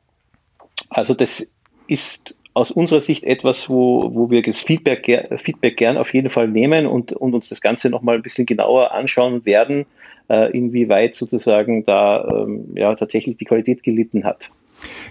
also 0.89 1.13
das 1.13 1.48
ist 1.88 2.36
aus 2.53 2.72
unserer 2.72 3.01
Sicht 3.01 3.24
etwas, 3.24 3.70
wo, 3.70 4.13
wo 4.13 4.29
wir 4.29 4.41
das 4.41 4.62
Feedback, 4.62 5.29
Feedback 5.38 5.77
gern 5.77 5.98
auf 5.98 6.13
jeden 6.13 6.29
Fall 6.29 6.48
nehmen 6.48 6.86
und, 6.86 7.13
und 7.13 7.34
uns 7.34 7.50
das 7.50 7.62
Ganze 7.62 7.89
nochmal 7.89 8.15
ein 8.15 8.22
bisschen 8.22 8.46
genauer 8.46 8.91
anschauen 8.91 9.46
werden, 9.46 9.86
äh, 10.29 10.51
inwieweit 10.51 11.15
sozusagen 11.15 11.86
da 11.86 12.27
ähm, 12.27 12.65
ja, 12.75 12.93
tatsächlich 12.96 13.38
die 13.38 13.46
Qualität 13.46 13.84
gelitten 13.84 14.24
hat. 14.24 14.50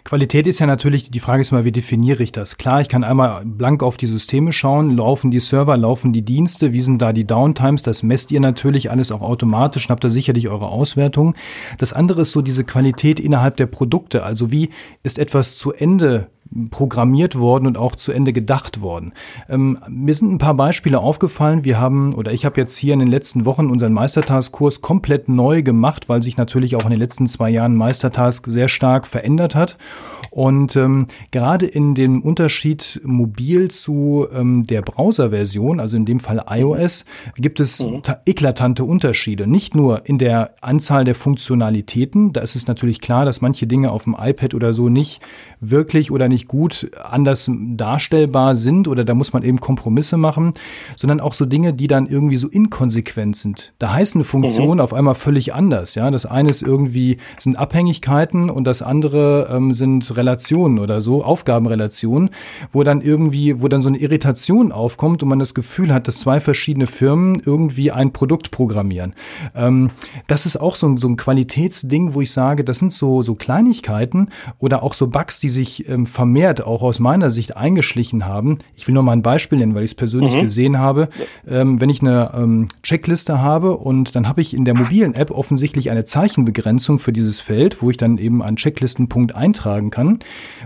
Qualität 0.04 0.46
ist 0.46 0.58
ja 0.58 0.66
natürlich, 0.66 1.10
die 1.10 1.20
Frage 1.20 1.42
ist 1.42 1.52
mal, 1.52 1.64
wie 1.64 1.72
definiere 1.72 2.22
ich 2.22 2.32
das? 2.32 2.58
Klar, 2.58 2.80
ich 2.80 2.88
kann 2.88 3.04
einmal 3.04 3.42
blank 3.44 3.82
auf 3.82 3.96
die 3.96 4.06
Systeme 4.06 4.52
schauen, 4.52 4.96
laufen 4.96 5.30
die 5.30 5.40
Server, 5.40 5.76
laufen 5.76 6.12
die 6.12 6.22
Dienste, 6.22 6.72
wie 6.72 6.80
sind 6.80 7.00
da 7.00 7.12
die 7.12 7.26
Downtimes, 7.26 7.82
das 7.82 8.02
messt 8.02 8.32
ihr 8.32 8.40
natürlich 8.40 8.90
alles 8.90 9.12
auch 9.12 9.22
automatisch 9.22 9.86
und 9.86 9.90
habt 9.90 10.02
da 10.02 10.10
sicherlich 10.10 10.48
eure 10.48 10.68
Auswertung. 10.68 11.34
Das 11.78 11.92
andere 11.92 12.22
ist 12.22 12.32
so 12.32 12.42
diese 12.42 12.64
Qualität 12.64 13.20
innerhalb 13.20 13.56
der 13.56 13.66
Produkte, 13.66 14.24
also 14.24 14.50
wie 14.50 14.70
ist 15.02 15.18
etwas 15.18 15.56
zu 15.56 15.72
Ende 15.72 16.26
programmiert 16.70 17.38
worden 17.38 17.66
und 17.66 17.78
auch 17.78 17.94
zu 17.94 18.12
Ende 18.12 18.32
gedacht 18.32 18.80
worden. 18.80 19.12
Ähm, 19.48 19.78
mir 19.88 20.14
sind 20.14 20.32
ein 20.32 20.38
paar 20.38 20.54
Beispiele 20.54 20.98
aufgefallen. 20.98 21.64
Wir 21.64 21.78
haben, 21.78 22.12
oder 22.14 22.32
ich 22.32 22.44
habe 22.44 22.60
jetzt 22.60 22.76
hier 22.76 22.92
in 22.92 22.98
den 22.98 23.08
letzten 23.08 23.44
Wochen 23.44 23.70
unseren 23.70 23.92
Meistertask-Kurs 23.92 24.80
komplett 24.80 25.28
neu 25.28 25.62
gemacht, 25.62 26.08
weil 26.08 26.22
sich 26.22 26.36
natürlich 26.36 26.74
auch 26.74 26.84
in 26.84 26.90
den 26.90 26.98
letzten 26.98 27.26
zwei 27.26 27.50
Jahren 27.50 27.76
Meistertask 27.76 28.46
sehr 28.46 28.68
stark 28.68 29.06
verändert 29.06 29.54
hat. 29.54 29.76
Und 30.30 30.76
ähm, 30.76 31.06
gerade 31.30 31.66
in 31.66 31.94
dem 31.94 32.22
Unterschied 32.22 33.00
mobil 33.04 33.70
zu 33.70 34.26
ähm, 34.32 34.64
der 34.66 34.82
Browser-Version, 34.82 35.80
also 35.80 35.96
in 35.96 36.04
dem 36.04 36.20
Fall 36.20 36.44
iOS, 36.48 37.04
gibt 37.36 37.58
es 37.60 37.84
mhm. 37.84 38.02
eklatante 38.26 38.84
Unterschiede. 38.84 39.46
Nicht 39.46 39.74
nur 39.74 40.06
in 40.06 40.18
der 40.18 40.54
Anzahl 40.60 41.04
der 41.04 41.14
Funktionalitäten, 41.16 42.32
da 42.32 42.40
ist 42.40 42.54
es 42.54 42.66
natürlich 42.68 43.00
klar, 43.00 43.24
dass 43.24 43.40
manche 43.40 43.66
Dinge 43.66 43.90
auf 43.90 44.04
dem 44.04 44.16
iPad 44.18 44.54
oder 44.54 44.72
so 44.72 44.88
nicht 44.88 45.20
wirklich 45.60 46.10
oder 46.10 46.28
nicht 46.28 46.39
gut 46.48 46.90
anders 47.02 47.50
darstellbar 47.50 48.56
sind 48.56 48.88
oder 48.88 49.04
da 49.04 49.14
muss 49.14 49.32
man 49.32 49.42
eben 49.42 49.60
Kompromisse 49.60 50.16
machen, 50.16 50.52
sondern 50.96 51.20
auch 51.20 51.34
so 51.34 51.46
Dinge, 51.46 51.72
die 51.72 51.86
dann 51.86 52.06
irgendwie 52.06 52.36
so 52.36 52.48
inkonsequent 52.48 53.36
sind. 53.36 53.72
Da 53.78 53.92
heißt 53.92 54.14
eine 54.14 54.24
Funktion 54.24 54.74
mhm. 54.74 54.80
auf 54.80 54.92
einmal 54.94 55.14
völlig 55.14 55.54
anders. 55.54 55.94
Ja, 55.94 56.10
das 56.10 56.26
eine 56.26 56.50
ist 56.50 56.62
irgendwie 56.62 57.18
sind 57.38 57.56
Abhängigkeiten 57.56 58.50
und 58.50 58.64
das 58.64 58.82
andere 58.82 59.48
ähm, 59.50 59.74
sind 59.74 60.16
Relationen 60.16 60.78
oder 60.78 61.00
so, 61.00 61.24
Aufgabenrelationen, 61.24 62.30
wo 62.72 62.82
dann 62.82 63.00
irgendwie, 63.00 63.60
wo 63.60 63.68
dann 63.68 63.82
so 63.82 63.88
eine 63.88 63.98
Irritation 63.98 64.72
aufkommt 64.72 65.22
und 65.22 65.28
man 65.28 65.38
das 65.38 65.54
Gefühl 65.54 65.92
hat, 65.92 66.08
dass 66.08 66.20
zwei 66.20 66.40
verschiedene 66.40 66.86
Firmen 66.86 67.40
irgendwie 67.44 67.92
ein 67.92 68.12
Produkt 68.12 68.50
programmieren. 68.50 69.14
Ähm, 69.54 69.90
das 70.26 70.46
ist 70.46 70.56
auch 70.56 70.76
so, 70.76 70.96
so 70.96 71.08
ein 71.08 71.16
Qualitätsding, 71.16 72.14
wo 72.14 72.20
ich 72.20 72.32
sage, 72.32 72.64
das 72.64 72.78
sind 72.78 72.92
so, 72.92 73.22
so 73.22 73.34
Kleinigkeiten 73.34 74.30
oder 74.58 74.82
auch 74.82 74.94
so 74.94 75.08
Bugs, 75.08 75.40
die 75.40 75.48
sich 75.48 75.88
ähm, 75.88 76.06
vermehrt 76.30 76.64
auch 76.64 76.82
aus 76.82 77.00
meiner 77.00 77.28
Sicht 77.28 77.56
eingeschlichen 77.56 78.24
haben. 78.24 78.60
Ich 78.76 78.86
will 78.86 78.94
nur 78.94 79.02
mal 79.02 79.14
ein 79.14 79.22
Beispiel 79.22 79.58
nennen, 79.58 79.74
weil 79.74 79.82
ich 79.82 79.90
es 79.90 79.94
persönlich 79.96 80.36
mhm. 80.36 80.42
gesehen 80.42 80.78
habe. 80.78 81.08
Ähm, 81.48 81.80
wenn 81.80 81.90
ich 81.90 82.02
eine 82.02 82.30
ähm, 82.34 82.68
Checkliste 82.84 83.42
habe 83.42 83.76
und 83.76 84.14
dann 84.14 84.28
habe 84.28 84.40
ich 84.40 84.54
in 84.54 84.64
der 84.64 84.74
mobilen 84.74 85.16
App 85.16 85.32
offensichtlich 85.32 85.90
eine 85.90 86.04
Zeichenbegrenzung 86.04 87.00
für 87.00 87.12
dieses 87.12 87.40
Feld, 87.40 87.82
wo 87.82 87.90
ich 87.90 87.96
dann 87.96 88.16
eben 88.18 88.44
einen 88.44 88.56
Checklistenpunkt 88.56 89.34
eintragen 89.34 89.90
kann 89.90 90.20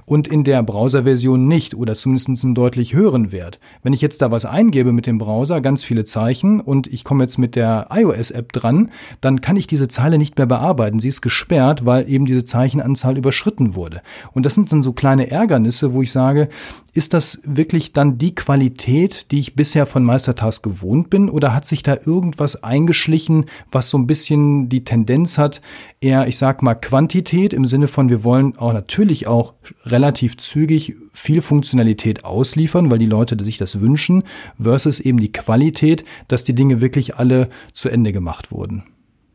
und 0.05 0.29
in 0.29 0.45
der 0.45 0.63
Browser-Version 0.63 1.49
nicht 1.49 1.75
oder 1.75 1.95
zumindest 1.95 2.45
einen 2.45 2.55
deutlich 2.55 2.93
höheren 2.93 3.33
Wert. 3.33 3.59
Wenn 3.83 3.95
ich 3.95 4.03
jetzt 4.03 4.21
da 4.21 4.31
was 4.31 4.45
eingebe 4.45 4.93
mit 4.93 5.07
dem 5.07 5.17
Browser, 5.17 5.63
ganz 5.63 5.83
viele 5.83 6.05
Zeichen 6.05 6.61
und 6.61 6.89
ich 6.89 7.05
komme 7.05 7.25
jetzt 7.25 7.39
mit 7.39 7.57
der 7.57 7.87
iOS-App 7.91 8.53
dran, 8.53 8.91
dann 9.23 9.41
kann 9.41 9.57
ich 9.57 9.67
diese 9.67 9.89
Zeile 9.89 10.19
nicht 10.19 10.37
mehr 10.37 10.47
bearbeiten. 10.47 10.99
Sie 10.99 11.09
ist 11.09 11.23
gesperrt, 11.23 11.87
weil 11.87 12.07
eben 12.07 12.27
diese 12.27 12.45
Zeichenanzahl 12.45 13.17
überschritten 13.17 13.75
wurde. 13.75 14.03
Und 14.33 14.45
das 14.45 14.55
sind 14.55 14.71
dann 14.71 14.83
so 14.83 14.93
kleine 14.93 15.31
Ärgernisse, 15.55 15.95
wo 15.95 16.03
ich 16.03 16.11
sage, 16.11 16.49
ist 16.95 17.15
das 17.15 17.41
wirklich 17.45 17.93
dann 17.93 18.19
die 18.19 18.35
Qualität, 18.35 19.31
die 19.31 19.39
ich 19.39 19.55
bisher 19.55 19.87
von 19.87 20.05
Meistertask 20.05 20.63
gewohnt 20.63 21.11
bin 21.11 21.31
oder 21.31 21.55
hat 21.55 21.65
sich 21.65 21.83
da 21.83 21.97
irgendwas 22.05 22.65
eingeschlichen, 22.65 23.47
was 23.71 23.91
so 23.91 23.99
ein 23.99 24.07
bisschen 24.07 24.69
die 24.69 24.85
Tendenz 24.85 25.39
hat, 25.39 25.63
eher, 26.01 26.27
ich 26.27 26.39
sag 26.39 26.63
mal, 26.63 26.75
Quantität 26.75 27.53
im 27.53 27.65
Sinne 27.65 27.87
von, 27.87 28.09
wir 28.09 28.25
wollen 28.25 28.57
auch 28.57 28.73
natürlich 28.73 29.29
auch 29.29 29.55
relativ 29.85 30.37
zügig 30.39 30.97
viel 31.13 31.41
Funktionalität 31.41 32.25
ausliefern, 32.25 32.91
weil 32.91 32.99
die 32.99 33.07
Leute 33.07 33.43
sich 33.43 33.59
das 33.59 33.81
wünschen, 33.81 34.25
versus 34.59 34.99
eben 34.99 35.19
die 35.19 35.33
Qualität, 35.33 36.05
dass 36.27 36.43
die 36.43 36.55
Dinge 36.55 36.81
wirklich 36.81 37.17
alle 37.17 37.49
zu 37.73 37.89
Ende 37.89 38.13
gemacht 38.13 38.51
wurden. 38.51 38.85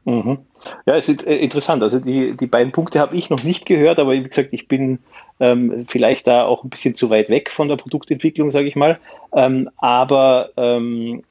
Mhm. 0.05 0.39
Ja, 0.85 0.95
es 0.95 1.09
ist 1.09 1.25
äh, 1.25 1.35
interessant. 1.37 1.83
Also 1.83 1.99
die, 1.99 2.35
die 2.35 2.47
beiden 2.47 2.71
Punkte 2.71 2.99
habe 2.99 3.15
ich 3.15 3.29
noch 3.29 3.43
nicht 3.43 3.65
gehört, 3.65 3.99
aber 3.99 4.13
wie 4.13 4.23
gesagt, 4.23 4.49
ich 4.51 4.67
bin 4.67 4.99
ähm, 5.39 5.85
vielleicht 5.87 6.27
da 6.27 6.43
auch 6.43 6.63
ein 6.63 6.69
bisschen 6.69 6.95
zu 6.95 7.09
weit 7.09 7.29
weg 7.29 7.51
von 7.51 7.67
der 7.67 7.77
Produktentwicklung, 7.77 8.51
sage 8.51 8.67
ich 8.67 8.75
mal. 8.75 8.99
Ähm, 9.33 9.69
aber 9.77 10.49
ähm, 10.57 11.23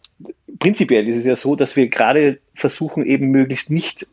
prinzipiell 0.58 1.08
ist 1.08 1.16
es 1.16 1.25
ja 1.25 1.37
so, 1.37 1.56
dass 1.56 1.76
wir 1.76 1.88
gerade 1.88 2.38
versuchen, 2.54 3.04
eben 3.04 3.28
möglichst 3.30 3.70
nicht 3.70 4.06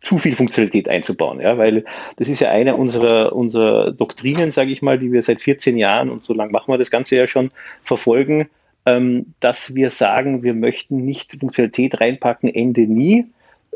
zu 0.00 0.18
viel 0.18 0.34
Funktionalität 0.34 0.88
einzubauen, 0.88 1.40
ja, 1.40 1.56
weil 1.58 1.84
das 2.16 2.28
ist 2.28 2.40
ja 2.40 2.50
eine 2.50 2.74
unserer, 2.76 3.32
unserer 3.34 3.92
Doktrinen, 3.92 4.50
sage 4.50 4.72
ich 4.72 4.82
mal, 4.82 4.98
die 4.98 5.12
wir 5.12 5.22
seit 5.22 5.40
14 5.40 5.76
Jahren 5.76 6.10
und 6.10 6.24
so 6.24 6.34
lange 6.34 6.50
machen 6.50 6.72
wir 6.72 6.78
das 6.78 6.90
Ganze 6.90 7.14
ja 7.14 7.28
schon 7.28 7.50
verfolgen, 7.84 8.48
ähm, 8.84 9.26
dass 9.38 9.76
wir 9.76 9.90
sagen, 9.90 10.42
wir 10.42 10.54
möchten 10.54 11.04
nicht 11.04 11.36
Funktionalität 11.38 12.00
reinpacken, 12.00 12.52
Ende 12.52 12.82
nie, 12.82 13.26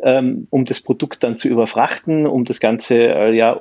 ähm, 0.03 0.47
um 0.51 0.65
das 0.65 0.81
Produkt 0.81 1.25
dann 1.25 1.37
zu 1.37 1.49
überfrachten, 1.49 2.27
um 2.27 2.45
das 2.45 2.61
Ganze 2.61 2.97
äh, 2.97 3.35
ja 3.35 3.59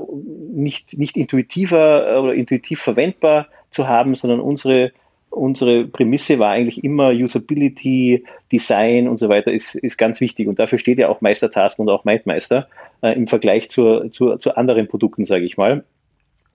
nicht, 0.54 0.98
nicht 0.98 1.18
intuitiver 1.18 2.16
äh, 2.16 2.20
oder 2.20 2.34
intuitiv 2.34 2.82
verwendbar 2.82 3.48
zu 3.70 3.88
haben, 3.88 4.16
sondern 4.16 4.40
unsere, 4.40 4.92
unsere 5.30 5.86
Prämisse 5.86 6.40
war 6.40 6.52
eigentlich 6.52 6.84
immer 6.84 7.10
Usability, 7.10 8.26
Design 8.52 9.08
und 9.08 9.18
so 9.18 9.30
weiter 9.30 9.52
ist, 9.52 9.76
ist 9.76 9.98
ganz 9.98 10.20
wichtig. 10.22 10.48
Und 10.48 10.60
dafür 10.60 10.78
steht 10.78 11.00
ja 11.00 11.10
auch 11.10 11.22
Meistertask 11.22 11.80
und 11.80 11.90
auch 11.90 12.04
MindMeister 12.04 12.68
äh, 13.02 13.14
im 13.14 13.28
Vergleich 13.28 13.70
zur, 13.70 14.12
zur, 14.12 14.40
zu 14.40 14.56
anderen 14.58 14.88
Produkten, 14.88 15.26
sage 15.26 15.46
ich 15.46 15.58
mal. 15.58 15.84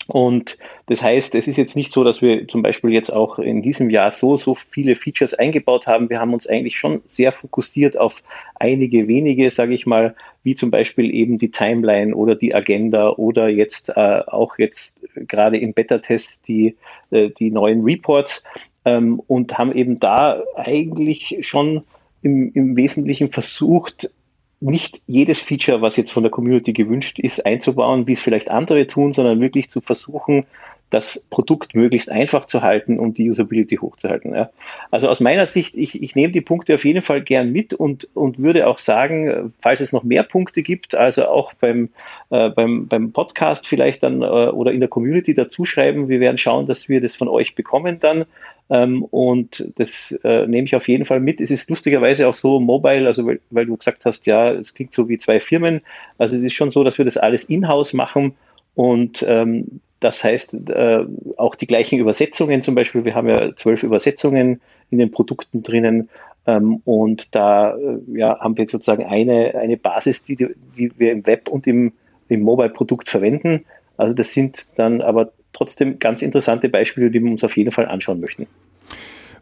Und 0.07 0.59
das 0.87 1.03
heißt, 1.03 1.35
es 1.37 1.47
ist 1.47 1.57
jetzt 1.57 1.77
nicht 1.77 1.93
so, 1.93 2.03
dass 2.03 2.21
wir 2.21 2.49
zum 2.49 2.63
Beispiel 2.63 2.91
jetzt 2.91 3.13
auch 3.13 3.39
in 3.39 3.63
diesem 3.63 3.91
Jahr 3.91 4.11
so, 4.11 4.37
so 4.37 4.55
viele 4.55 4.97
Features 4.97 5.35
eingebaut 5.35 5.87
haben. 5.87 6.11
Wir 6.11 6.21
haben 6.21 6.35
uns 6.35 6.47
eigentlich 6.47 6.79
schon 6.79 7.03
sehr 7.07 7.31
fokussiert 7.33 7.97
auf 7.97 8.23
einige 8.57 9.07
wenige, 9.07 9.51
sage 9.51 9.75
ich 9.75 9.87
mal, 9.87 10.17
wie 10.43 10.55
zum 10.55 10.71
Beispiel 10.71 11.15
eben 11.15 11.39
die 11.39 11.51
Timeline 11.51 12.15
oder 12.15 12.35
die 12.35 12.55
Agenda 12.55 13.11
oder 13.11 13.49
jetzt 13.49 13.91
äh, 13.91 14.23
auch 14.27 14.59
jetzt 14.59 14.95
gerade 15.15 15.59
im 15.59 15.75
Beta-Test 15.75 16.49
die, 16.49 16.77
äh, 17.11 17.31
die 17.31 17.51
neuen 17.51 17.83
Reports 17.85 18.43
ähm, 18.85 19.21
und 19.27 19.59
haben 19.59 19.73
eben 19.73 20.01
da 20.01 20.43
eigentlich 20.57 21.39
schon 21.43 21.85
im, 22.23 22.53
im 22.55 22.77
Wesentlichen 22.77 23.31
versucht, 23.31 24.11
nicht 24.61 25.01
jedes 25.07 25.43
Feature, 25.43 25.81
was 25.81 25.97
jetzt 25.97 26.13
von 26.13 26.23
der 26.23 26.31
Community 26.31 26.73
gewünscht 26.73 27.19
ist, 27.19 27.45
einzubauen, 27.45 28.07
wie 28.07 28.13
es 28.13 28.21
vielleicht 28.21 28.51
andere 28.51 28.87
tun, 28.87 29.13
sondern 29.13 29.41
wirklich 29.41 29.71
zu 29.71 29.81
versuchen, 29.81 30.45
das 30.91 31.25
Produkt 31.31 31.75
möglichst 31.75 32.11
einfach 32.11 32.45
zu 32.45 32.63
halten 32.63 32.99
und 32.99 33.17
die 33.17 33.31
Usability 33.31 33.77
hochzuhalten. 33.77 34.35
Ja. 34.35 34.51
Also 34.91 35.09
aus 35.09 35.21
meiner 35.21 35.47
Sicht, 35.47 35.77
ich, 35.77 36.03
ich 36.03 36.17
nehme 36.17 36.33
die 36.33 36.41
Punkte 36.41 36.75
auf 36.75 36.85
jeden 36.85 37.03
Fall 37.03 37.23
gern 37.23 37.53
mit 37.53 37.73
und, 37.73 38.09
und 38.15 38.39
würde 38.39 38.67
auch 38.67 38.79
sagen, 38.79 39.53
falls 39.61 39.81
es 39.81 39.93
noch 39.93 40.03
mehr 40.03 40.25
Punkte 40.25 40.63
gibt, 40.63 40.95
also 40.95 41.27
auch 41.27 41.55
beim, 41.55 41.91
äh, 42.31 42.51
beim, 42.51 42.89
beim 42.89 43.13
Podcast 43.13 43.67
vielleicht 43.67 44.03
dann 44.03 44.23
äh, 44.23 44.27
oder 44.27 44.73
in 44.73 44.81
der 44.81 44.89
Community 44.89 45.33
dazuschreiben, 45.33 46.09
wir 46.09 46.21
werden 46.21 46.39
schauen, 46.39 46.67
dass 46.67 46.89
wir 46.89 47.01
das 47.01 47.15
von 47.15 47.29
euch 47.29 47.55
bekommen 47.55 48.01
dann 48.01 48.27
ähm, 48.71 49.05
und 49.05 49.73
das 49.77 50.17
äh, 50.23 50.47
nehme 50.47 50.65
ich 50.65 50.77
auf 50.77 50.89
jeden 50.89 51.05
Fall 51.05 51.21
mit. 51.21 51.41
Es 51.41 51.51
ist 51.51 51.69
lustigerweise 51.69 52.29
auch 52.29 52.37
so 52.37 52.61
mobile, 52.61 53.07
also 53.07 53.27
weil, 53.27 53.41
weil 53.51 53.67
du 53.67 53.77
gesagt 53.77 54.05
hast, 54.07 54.27
ja, 54.27 54.53
es 54.53 54.75
klingt 54.75 54.93
so 54.93 55.09
wie 55.09 55.19
zwei 55.19 55.41
Firmen. 55.41 55.81
Also 56.19 56.37
es 56.37 56.43
ist 56.43 56.55
schon 56.55 56.71
so, 56.71 56.85
dass 56.85 56.97
wir 56.97 57.05
das 57.05 57.17
alles 57.17 57.45
in-house 57.45 57.93
machen 57.93 58.35
und 58.75 59.25
ähm, 59.29 59.81
das 60.01 60.25
heißt 60.25 60.71
äh, 60.71 61.05
auch 61.37 61.55
die 61.55 61.67
gleichen 61.67 61.99
Übersetzungen 61.99 62.63
zum 62.63 62.75
Beispiel. 62.75 63.05
Wir 63.05 63.15
haben 63.15 63.29
ja 63.29 63.55
zwölf 63.55 63.83
Übersetzungen 63.83 64.61
in 64.91 64.99
den 64.99 65.11
Produkten 65.11 65.63
drinnen. 65.63 66.09
Ähm, 66.47 66.81
und 66.85 67.35
da 67.35 67.77
äh, 67.77 67.99
ja, 68.15 68.41
haben 68.41 68.57
wir 68.57 68.69
sozusagen 68.69 69.05
eine, 69.05 69.55
eine 69.55 69.77
Basis, 69.77 70.23
die, 70.23 70.37
die 70.37 70.91
wir 70.99 71.13
im 71.13 71.27
Web 71.27 71.49
und 71.49 71.67
im, 71.67 71.93
im 72.29 72.41
Mobile-Produkt 72.41 73.09
verwenden. 73.09 73.67
Also 73.99 74.15
das 74.15 74.33
sind 74.33 74.69
dann 74.77 75.03
aber 75.03 75.33
trotzdem 75.53 75.99
ganz 75.99 76.23
interessante 76.23 76.71
Beispiele, 76.71 77.11
die 77.11 77.23
wir 77.23 77.31
uns 77.31 77.45
auf 77.45 77.57
jeden 77.57 77.73
Fall 77.73 77.87
anschauen 77.87 78.21
möchten. 78.21 78.47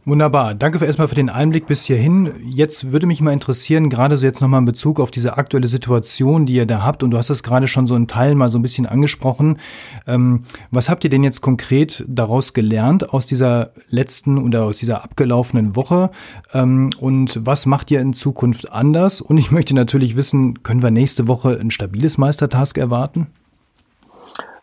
Wunderbar. 0.09 0.55
Danke 0.55 0.79
für 0.79 0.87
erstmal 0.87 1.07
für 1.07 1.17
den 1.17 1.29
Einblick 1.29 1.67
bis 1.67 1.85
hierhin. 1.85 2.33
Jetzt 2.51 2.93
würde 2.93 3.07
mich 3.07 3.21
mal 3.21 3.35
interessieren, 3.35 3.91
gerade 3.91 4.17
so 4.17 4.25
jetzt 4.25 4.41
nochmal 4.41 4.61
in 4.61 4.65
Bezug 4.65 5.01
auf 5.01 5.11
diese 5.11 5.37
aktuelle 5.37 5.69
Situation, 5.69 6.47
die 6.47 6.55
ihr 6.55 6.65
da 6.65 6.83
habt, 6.83 7.03
und 7.03 7.11
du 7.11 7.19
hast 7.19 7.29
das 7.29 7.43
gerade 7.43 7.69
schon 7.69 7.87
so 7.87 7.95
in 7.95 8.07
Teilen 8.07 8.39
mal 8.39 8.49
so 8.49 8.59
ein 8.59 8.63
bisschen 8.63 8.87
angesprochen. 8.87 9.59
Ähm, 10.07 10.45
was 10.71 10.89
habt 10.89 11.05
ihr 11.05 11.11
denn 11.11 11.25
jetzt 11.25 11.43
konkret 11.43 12.07
daraus 12.09 12.55
gelernt 12.55 13.13
aus 13.13 13.27
dieser 13.27 13.73
letzten 13.91 14.39
oder 14.39 14.65
aus 14.65 14.79
dieser 14.79 15.05
abgelaufenen 15.05 15.77
Woche? 15.77 16.09
Ähm, 16.55 16.89
und 16.99 17.45
was 17.45 17.67
macht 17.67 17.91
ihr 17.91 18.01
in 18.01 18.15
Zukunft 18.15 18.73
anders? 18.73 19.21
Und 19.21 19.37
ich 19.37 19.51
möchte 19.51 19.75
natürlich 19.75 20.17
wissen, 20.17 20.63
können 20.63 20.83
wir 20.83 20.91
nächste 20.91 21.29
Woche 21.29 21.59
ein 21.61 21.71
stabiles 21.71 22.17
Meistertask 22.17 22.79
erwarten? 22.79 23.27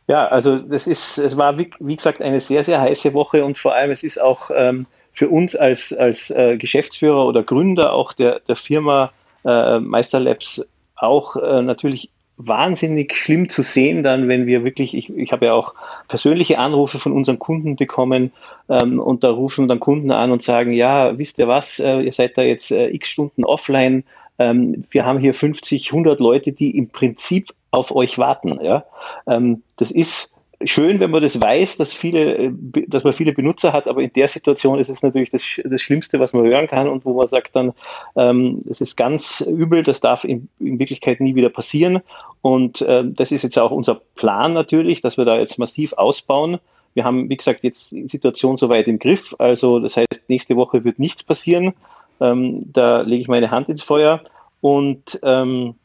Ja, 0.07 0.27
also 0.27 0.57
das 0.57 0.87
ist, 0.87 1.19
es 1.19 1.37
war 1.37 1.59
wie, 1.59 1.69
wie, 1.79 1.97
gesagt 1.97 2.19
eine 2.23 2.41
sehr, 2.41 2.63
sehr 2.63 2.81
heiße 2.81 3.13
Woche 3.13 3.45
und 3.45 3.59
vor 3.59 3.75
allem 3.75 3.91
es 3.91 4.01
ist 4.01 4.19
auch 4.19 4.49
ähm, 4.51 4.87
für 5.15 5.29
uns 5.29 5.55
als, 5.55 5.93
als 5.93 6.29
äh, 6.29 6.57
Geschäftsführer 6.57 7.25
oder 7.25 7.41
Gründer 7.41 7.93
auch 7.93 8.13
der, 8.13 8.41
der 8.41 8.55
Firma 8.55 9.11
äh, 9.43 9.79
Meister 9.79 10.19
Labs 10.19 10.63
auch 10.95 11.35
äh, 11.35 11.61
natürlich 11.61 12.09
wahnsinnig 12.37 13.15
schlimm 13.15 13.47
zu 13.47 13.61
sehen 13.61 14.03
dann, 14.03 14.27
wenn 14.27 14.45
wir 14.45 14.65
wirklich, 14.65 14.93
ich, 14.93 15.09
ich 15.09 15.31
habe 15.31 15.45
ja 15.45 15.53
auch 15.53 15.73
persönliche 16.09 16.59
Anrufe 16.59 16.99
von 16.99 17.13
unseren 17.13 17.39
Kunden 17.39 17.77
bekommen 17.77 18.33
ähm, 18.69 18.99
und 18.99 19.23
da 19.23 19.31
rufen 19.31 19.69
dann 19.69 19.79
Kunden 19.79 20.11
an 20.11 20.31
und 20.31 20.41
sagen, 20.41 20.73
ja, 20.73 21.17
wisst 21.17 21.39
ihr 21.39 21.47
was, 21.47 21.79
äh, 21.79 22.01
ihr 22.01 22.11
seid 22.11 22.37
da 22.37 22.41
jetzt 22.41 22.71
äh, 22.71 22.89
x 22.89 23.07
Stunden 23.09 23.45
offline, 23.45 24.03
ähm, 24.37 24.83
wir 24.89 25.05
haben 25.05 25.19
hier 25.19 25.33
50, 25.33 25.91
100 25.91 26.19
Leute, 26.19 26.51
die 26.51 26.77
im 26.77 26.89
Prinzip 26.89 27.53
auf 27.71 27.95
euch 27.95 28.17
warten. 28.17 28.59
Ja? 28.61 28.85
Ähm, 29.27 29.63
das 29.77 29.91
ist 29.91 30.31
schön, 30.63 30.99
wenn 30.99 31.11
man 31.11 31.21
das 31.21 31.39
weiß, 31.39 31.77
dass 31.77 31.93
viele, 31.93 32.35
äh, 32.37 32.51
dass 32.87 33.03
man 33.03 33.13
viele 33.13 33.33
Benutzer 33.33 33.73
hat, 33.73 33.87
aber 33.87 34.01
in 34.01 34.13
der 34.13 34.27
Situation 34.27 34.79
ist 34.79 34.89
es 34.89 35.01
natürlich 35.01 35.29
das, 35.29 35.43
das 35.63 35.81
Schlimmste, 35.81 36.19
was 36.19 36.33
man 36.33 36.45
hören 36.45 36.67
kann 36.67 36.87
und 36.87 37.05
wo 37.05 37.13
man 37.13 37.27
sagt 37.27 37.55
dann, 37.55 37.73
ähm, 38.15 38.63
es 38.69 38.81
ist 38.81 38.95
ganz 38.95 39.41
übel, 39.41 39.83
das 39.83 40.01
darf 40.01 40.23
in, 40.23 40.49
in 40.59 40.79
Wirklichkeit 40.79 41.19
nie 41.19 41.35
wieder 41.35 41.49
passieren. 41.49 42.01
Und 42.41 42.81
äh, 42.81 43.03
das 43.05 43.31
ist 43.31 43.43
jetzt 43.43 43.57
auch 43.57 43.71
unser 43.71 44.01
Plan 44.15 44.53
natürlich, 44.53 45.01
dass 45.01 45.17
wir 45.17 45.25
da 45.25 45.37
jetzt 45.37 45.59
massiv 45.59 45.93
ausbauen. 45.93 46.59
Wir 46.93 47.03
haben, 47.03 47.29
wie 47.29 47.37
gesagt, 47.37 47.63
jetzt 47.63 47.91
die 47.91 48.07
Situation 48.07 48.55
soweit 48.55 48.87
im 48.87 48.99
Griff. 48.99 49.35
Also 49.37 49.79
das 49.79 49.97
heißt, 49.97 50.29
nächste 50.29 50.55
Woche 50.55 50.83
wird 50.83 50.99
nichts 50.99 51.23
passieren. 51.23 51.73
Ähm, 52.21 52.71
da 52.71 53.01
lege 53.01 53.21
ich 53.21 53.27
meine 53.27 53.51
Hand 53.51 53.67
ins 53.67 53.83
Feuer 53.83 54.21
und 54.61 55.19
ähm, 55.21 55.75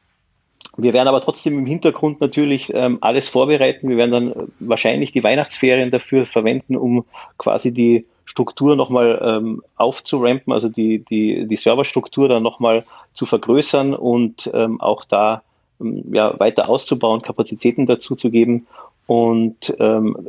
wir 0.83 0.93
werden 0.93 1.09
aber 1.09 1.21
trotzdem 1.21 1.59
im 1.59 1.67
Hintergrund 1.67 2.21
natürlich 2.21 2.73
ähm, 2.75 2.99
alles 3.01 3.29
vorbereiten. 3.29 3.89
Wir 3.89 3.97
werden 3.97 4.13
dann 4.13 4.53
wahrscheinlich 4.59 5.13
die 5.13 5.25
Weihnachtsferien 5.25 5.91
dafür 5.91 6.27
verwenden, 6.27 6.77
um 6.77 7.05
quasi 7.39 7.73
die 7.73 8.07
Struktur 8.25 8.77
nochmal 8.77 9.21
ähm, 9.23 9.63
aufzurampen, 9.77 10.53
also 10.53 10.69
die, 10.69 11.05
die, 11.05 11.49
die 11.49 11.57
Serverstruktur 11.57 12.29
dann 12.29 12.45
nochmal 12.45 12.85
zu 13.13 13.27
vergrößern 13.27 13.95
und 13.95 14.49
ähm, 14.55 14.81
auch 14.81 15.05
da 15.05 15.43
ähm, 15.81 16.05
ja, 16.13 16.39
weiter 16.39 16.69
auszubauen, 16.69 17.23
Kapazitäten 17.23 17.87
dazu 17.87 18.15
zu 18.15 18.31
geben. 18.31 18.69
Und 19.07 19.75
ähm, 19.81 20.29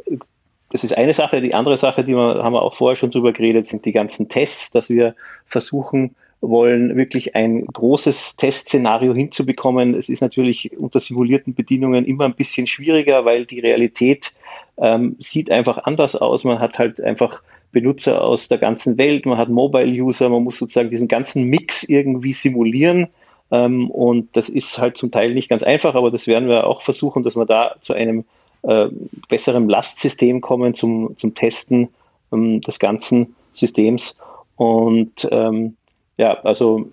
das 0.72 0.84
ist 0.84 0.98
eine 0.98 1.14
Sache. 1.14 1.42
Die 1.42 1.54
andere 1.54 1.78
Sache, 1.78 2.04
die 2.04 2.16
wir, 2.16 2.44
haben 2.44 2.54
wir 2.54 2.64
auch 2.64 2.74
vorher 2.74 2.96
schon 2.96 3.12
drüber 3.12 3.34
geredet, 3.34 3.68
sind 3.68 3.86
die 3.86 3.92
ganzen 3.92 4.30
Tests, 4.30 4.72
dass 4.72 4.90
wir 4.90 5.16
versuchen, 5.46 6.16
wollen, 6.41 6.97
wirklich 6.97 7.36
ein 7.36 7.65
großes 7.65 8.36
Testszenario 8.36 9.13
hinzubekommen. 9.13 9.93
Es 9.93 10.10
ist 10.10 10.21
natürlich 10.21 10.77
unter 10.77 10.99
simulierten 10.99 11.54
Bedingungen 11.54 12.06
immer 12.06 12.25
ein 12.25 12.36
bisschen 12.36 12.67
schwieriger, 12.67 13.25
weil 13.25 13.45
die 13.45 13.60
Realität 13.60 14.34
ähm, 14.77 15.15
sieht 15.19 15.51
einfach 15.51 15.77
anders 15.84 16.15
aus. 16.15 16.43
Man 16.43 16.60
hat 16.60 16.80
halt 16.80 16.99
einfach 16.99 17.43
Benutzer 17.71 18.21
aus 18.21 18.47
der 18.47 18.58
ganzen 18.58 18.97
Welt, 18.97 19.25
man 19.25 19.38
hat 19.38 19.49
Mobile-User, 19.49 20.30
man 20.30 20.43
muss 20.43 20.58
sozusagen 20.58 20.89
diesen 20.89 21.08
ganzen 21.08 21.45
Mix 21.45 21.84
irgendwie 21.84 22.34
simulieren. 22.34 23.08
Ähm, 23.51 23.89
und 23.91 24.36
das 24.36 24.49
ist 24.49 24.80
halt 24.80 24.97
zum 24.97 25.12
Teil 25.12 25.34
nicht 25.34 25.49
ganz 25.49 25.63
einfach, 25.63 25.95
aber 25.95 26.10
das 26.10 26.25
werden 26.25 26.49
wir 26.49 26.65
auch 26.65 26.82
versuchen, 26.82 27.23
dass 27.23 27.36
wir 27.36 27.45
da 27.45 27.75
zu 27.82 27.93
einem 27.93 28.25
äh, 28.63 28.88
besseren 29.30 29.69
Lastsystem 29.69 30.41
kommen 30.41 30.73
zum, 30.73 31.15
zum 31.17 31.36
Testen 31.36 31.89
ähm, 32.34 32.62
des 32.62 32.80
ganzen 32.80 33.36
Systems. 33.54 34.15
Und 34.56 35.27
ähm, 35.32 35.75
ja, 36.21 36.39
also 36.43 36.91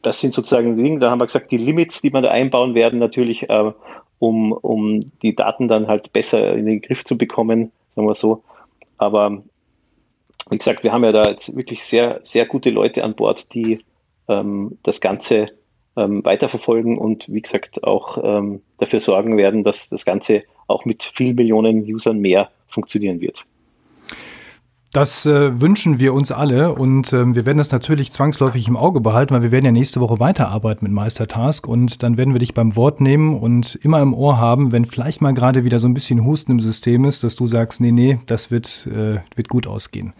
das 0.00 0.20
sind 0.20 0.32
sozusagen 0.32 0.74
die 0.74 0.82
Dinge. 0.82 1.00
Da 1.00 1.10
haben 1.10 1.20
wir 1.20 1.26
gesagt, 1.26 1.50
die 1.50 1.58
Limits, 1.58 2.00
die 2.00 2.12
wir 2.12 2.22
da 2.22 2.30
einbauen 2.30 2.74
werden, 2.74 2.98
natürlich, 2.98 3.50
äh, 3.50 3.72
um, 4.18 4.52
um 4.52 5.12
die 5.22 5.34
Daten 5.34 5.68
dann 5.68 5.86
halt 5.86 6.10
besser 6.14 6.54
in 6.54 6.64
den 6.64 6.80
Griff 6.80 7.04
zu 7.04 7.18
bekommen, 7.18 7.72
sagen 7.94 8.08
wir 8.08 8.14
so. 8.14 8.42
Aber 8.96 9.42
wie 10.48 10.56
gesagt, 10.56 10.82
wir 10.82 10.92
haben 10.92 11.04
ja 11.04 11.12
da 11.12 11.28
jetzt 11.28 11.54
wirklich 11.54 11.84
sehr, 11.84 12.20
sehr 12.22 12.46
gute 12.46 12.70
Leute 12.70 13.04
an 13.04 13.14
Bord, 13.14 13.52
die 13.52 13.84
ähm, 14.28 14.78
das 14.82 15.02
Ganze 15.02 15.50
ähm, 15.94 16.24
weiterverfolgen 16.24 16.96
und 16.96 17.30
wie 17.30 17.42
gesagt 17.42 17.84
auch 17.84 18.16
ähm, 18.22 18.62
dafür 18.78 19.00
sorgen 19.00 19.36
werden, 19.36 19.62
dass 19.62 19.90
das 19.90 20.06
Ganze 20.06 20.44
auch 20.68 20.86
mit 20.86 21.10
vielen 21.14 21.34
Millionen 21.34 21.82
Usern 21.82 22.18
mehr 22.18 22.50
funktionieren 22.66 23.20
wird. 23.20 23.44
Das 24.92 25.24
äh, 25.24 25.60
wünschen 25.60 26.00
wir 26.00 26.12
uns 26.14 26.32
alle 26.32 26.74
und 26.74 27.12
äh, 27.12 27.34
wir 27.36 27.46
werden 27.46 27.58
das 27.58 27.70
natürlich 27.70 28.10
zwangsläufig 28.10 28.66
im 28.66 28.76
Auge 28.76 29.00
behalten, 29.00 29.32
weil 29.32 29.42
wir 29.42 29.52
werden 29.52 29.64
ja 29.64 29.70
nächste 29.70 30.00
Woche 30.00 30.18
weiterarbeiten 30.18 30.84
mit 30.84 30.92
Meistertask 30.92 31.68
und 31.68 32.02
dann 32.02 32.16
werden 32.16 32.32
wir 32.34 32.40
dich 32.40 32.54
beim 32.54 32.74
Wort 32.74 33.00
nehmen 33.00 33.38
und 33.38 33.76
immer 33.84 34.02
im 34.02 34.12
Ohr 34.12 34.38
haben, 34.38 34.72
wenn 34.72 34.84
vielleicht 34.86 35.20
mal 35.20 35.32
gerade 35.32 35.62
wieder 35.62 35.78
so 35.78 35.86
ein 35.86 35.94
bisschen 35.94 36.24
Husten 36.24 36.50
im 36.50 36.60
System 36.60 37.04
ist, 37.04 37.22
dass 37.22 37.36
du 37.36 37.46
sagst, 37.46 37.80
nee, 37.80 37.92
nee, 37.92 38.18
das 38.26 38.50
wird, 38.50 38.88
äh, 38.88 39.20
wird 39.36 39.48
gut 39.48 39.68
ausgehen. 39.68 40.12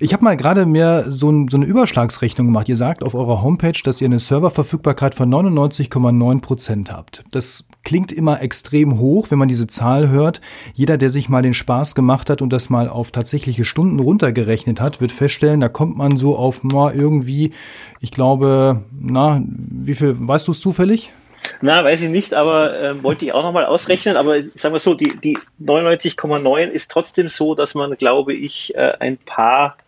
Ich 0.00 0.14
habe 0.14 0.24
mal 0.24 0.38
gerade 0.38 0.64
mir 0.64 1.04
so, 1.08 1.30
ein, 1.30 1.48
so 1.48 1.58
eine 1.58 1.66
Überschlagsrechnung 1.66 2.46
gemacht. 2.46 2.70
Ihr 2.70 2.76
sagt 2.76 3.04
auf 3.04 3.14
eurer 3.14 3.42
Homepage, 3.42 3.78
dass 3.84 4.00
ihr 4.00 4.06
eine 4.06 4.18
Serververfügbarkeit 4.18 5.14
von 5.14 5.28
99,9 5.28 6.40
Prozent 6.40 6.90
habt. 6.90 7.24
Das 7.30 7.66
klingt 7.88 8.12
immer 8.12 8.42
extrem 8.42 8.98
hoch, 8.98 9.30
wenn 9.30 9.38
man 9.38 9.48
diese 9.48 9.66
Zahl 9.66 10.10
hört. 10.10 10.42
Jeder, 10.74 10.98
der 10.98 11.08
sich 11.08 11.30
mal 11.30 11.40
den 11.40 11.54
Spaß 11.54 11.94
gemacht 11.94 12.28
hat 12.28 12.42
und 12.42 12.52
das 12.52 12.68
mal 12.68 12.86
auf 12.86 13.12
tatsächliche 13.12 13.64
Stunden 13.64 13.98
runtergerechnet 13.98 14.78
hat, 14.78 15.00
wird 15.00 15.10
feststellen, 15.10 15.60
da 15.60 15.70
kommt 15.70 15.96
man 15.96 16.18
so 16.18 16.36
auf 16.36 16.64
mal 16.64 16.94
irgendwie, 16.94 17.54
ich 18.00 18.10
glaube, 18.10 18.82
na, 19.00 19.42
wie 19.46 19.94
viel, 19.94 20.16
weißt 20.18 20.48
du 20.48 20.52
es 20.52 20.60
zufällig? 20.60 21.12
Na, 21.62 21.82
weiß 21.82 22.02
ich 22.02 22.10
nicht, 22.10 22.34
aber 22.34 22.78
äh, 22.78 23.02
wollte 23.02 23.24
ich 23.24 23.32
auch 23.32 23.42
nochmal 23.42 23.64
ausrechnen. 23.64 24.18
Aber 24.18 24.42
sagen 24.54 24.74
wir 24.74 24.80
so, 24.80 24.92
die, 24.92 25.16
die 25.24 25.38
99,9 25.58 26.64
ist 26.64 26.90
trotzdem 26.90 27.30
so, 27.30 27.54
dass 27.54 27.74
man, 27.74 27.96
glaube 27.96 28.34
ich, 28.34 28.74
äh, 28.74 28.92
ein 29.00 29.16
paar 29.16 29.78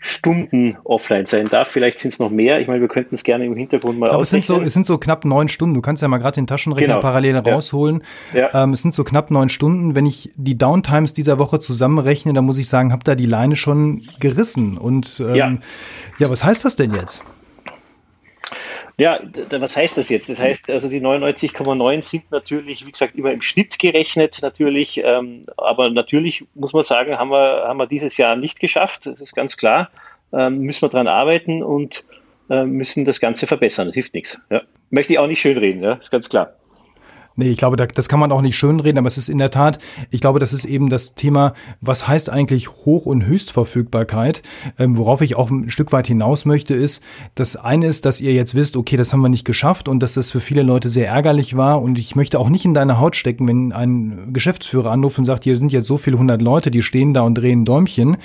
Stunden 0.00 0.76
offline 0.84 1.26
sein 1.26 1.48
darf. 1.48 1.68
Vielleicht 1.68 2.00
sind 2.00 2.14
es 2.14 2.18
noch 2.18 2.30
mehr. 2.30 2.60
Ich 2.60 2.68
meine, 2.68 2.80
wir 2.80 2.88
könnten 2.88 3.16
es 3.16 3.24
gerne 3.24 3.46
im 3.46 3.56
Hintergrund 3.56 3.98
mal 3.98 4.06
ich 4.06 4.10
glaube, 4.10 4.22
es 4.22 4.30
sind, 4.30 4.44
so, 4.44 4.60
es 4.60 4.72
sind 4.72 4.86
so 4.86 4.96
knapp 4.98 5.24
neun 5.24 5.48
Stunden. 5.48 5.74
Du 5.74 5.80
kannst 5.80 6.02
ja 6.02 6.08
mal 6.08 6.18
gerade 6.18 6.36
den 6.36 6.46
Taschenrechner 6.46 6.94
genau. 6.94 7.00
parallel 7.00 7.34
ja. 7.34 7.40
rausholen. 7.40 8.02
Ja. 8.32 8.62
Ähm, 8.62 8.72
es 8.72 8.82
sind 8.82 8.94
so 8.94 9.02
knapp 9.02 9.30
neun 9.30 9.48
Stunden. 9.48 9.94
Wenn 9.94 10.06
ich 10.06 10.30
die 10.36 10.56
Downtimes 10.56 11.14
dieser 11.14 11.38
Woche 11.38 11.58
zusammenrechne, 11.58 12.32
dann 12.32 12.44
muss 12.44 12.58
ich 12.58 12.68
sagen, 12.68 12.92
hab 12.92 13.02
da 13.04 13.16
die 13.16 13.26
Leine 13.26 13.56
schon 13.56 14.02
gerissen. 14.20 14.78
Und 14.78 15.20
ähm, 15.20 15.34
ja. 15.34 15.58
ja, 16.18 16.30
was 16.30 16.44
heißt 16.44 16.64
das 16.64 16.76
denn 16.76 16.94
jetzt? 16.94 17.24
Ja, 18.98 19.20
was 19.50 19.76
heißt 19.76 19.96
das 19.96 20.08
jetzt? 20.08 20.28
Das 20.28 20.40
heißt, 20.40 20.68
also 20.70 20.88
die 20.88 21.00
99,9 21.00 22.02
sind 22.02 22.30
natürlich, 22.32 22.84
wie 22.84 22.90
gesagt, 22.90 23.14
immer 23.14 23.30
im 23.30 23.42
Schnitt 23.42 23.78
gerechnet 23.78 24.40
natürlich, 24.42 25.00
ähm, 25.04 25.42
aber 25.56 25.88
natürlich 25.88 26.44
muss 26.54 26.72
man 26.72 26.82
sagen, 26.82 27.16
haben 27.16 27.30
wir, 27.30 27.64
haben 27.68 27.78
wir 27.78 27.86
dieses 27.86 28.16
Jahr 28.16 28.34
nicht 28.34 28.58
geschafft, 28.58 29.06
das 29.06 29.20
ist 29.20 29.36
ganz 29.36 29.56
klar. 29.56 29.90
Ähm, 30.32 30.58
müssen 30.58 30.82
wir 30.82 30.88
dran 30.88 31.06
arbeiten 31.06 31.62
und 31.62 32.04
äh, 32.50 32.64
müssen 32.64 33.04
das 33.04 33.20
Ganze 33.20 33.46
verbessern, 33.46 33.86
das 33.86 33.94
hilft 33.94 34.14
nichts. 34.14 34.40
Ja. 34.50 34.62
Möchte 34.90 35.12
ich 35.12 35.20
auch 35.20 35.28
nicht 35.28 35.40
schönreden, 35.40 35.80
ja, 35.80 35.92
ist 35.92 36.10
ganz 36.10 36.28
klar. 36.28 36.57
Nee, 37.38 37.50
ich 37.50 37.58
glaube, 37.58 37.76
das 37.76 38.08
kann 38.08 38.18
man 38.18 38.32
auch 38.32 38.42
nicht 38.42 38.58
schönreden, 38.58 38.98
aber 38.98 39.06
es 39.06 39.16
ist 39.16 39.28
in 39.28 39.38
der 39.38 39.52
Tat, 39.52 39.78
ich 40.10 40.20
glaube, 40.20 40.40
das 40.40 40.52
ist 40.52 40.64
eben 40.64 40.88
das 40.88 41.14
Thema, 41.14 41.54
was 41.80 42.08
heißt 42.08 42.30
eigentlich 42.30 42.68
Hoch- 42.68 43.06
und 43.06 43.26
Höchstverfügbarkeit? 43.26 44.42
Ähm, 44.76 44.96
worauf 44.96 45.20
ich 45.20 45.36
auch 45.36 45.48
ein 45.48 45.70
Stück 45.70 45.92
weit 45.92 46.08
hinaus 46.08 46.46
möchte, 46.46 46.74
ist, 46.74 47.00
das 47.36 47.54
eine 47.54 47.86
ist, 47.86 48.06
dass 48.06 48.20
ihr 48.20 48.32
jetzt 48.32 48.56
wisst, 48.56 48.76
okay, 48.76 48.96
das 48.96 49.12
haben 49.12 49.20
wir 49.20 49.28
nicht 49.28 49.44
geschafft 49.44 49.86
und 49.86 50.00
dass 50.00 50.14
das 50.14 50.32
für 50.32 50.40
viele 50.40 50.64
Leute 50.64 50.88
sehr 50.88 51.06
ärgerlich 51.06 51.56
war 51.56 51.80
und 51.80 51.96
ich 52.00 52.16
möchte 52.16 52.40
auch 52.40 52.48
nicht 52.48 52.64
in 52.64 52.74
deine 52.74 52.98
Haut 52.98 53.14
stecken, 53.14 53.46
wenn 53.46 53.70
ein 53.70 54.32
Geschäftsführer 54.32 54.90
anruft 54.90 55.20
und 55.20 55.24
sagt, 55.24 55.44
hier 55.44 55.54
sind 55.54 55.70
jetzt 55.70 55.86
so 55.86 55.96
viele 55.96 56.18
hundert 56.18 56.42
Leute, 56.42 56.72
die 56.72 56.82
stehen 56.82 57.14
da 57.14 57.20
und 57.20 57.36
drehen 57.36 57.64
Däumchen. 57.64 58.16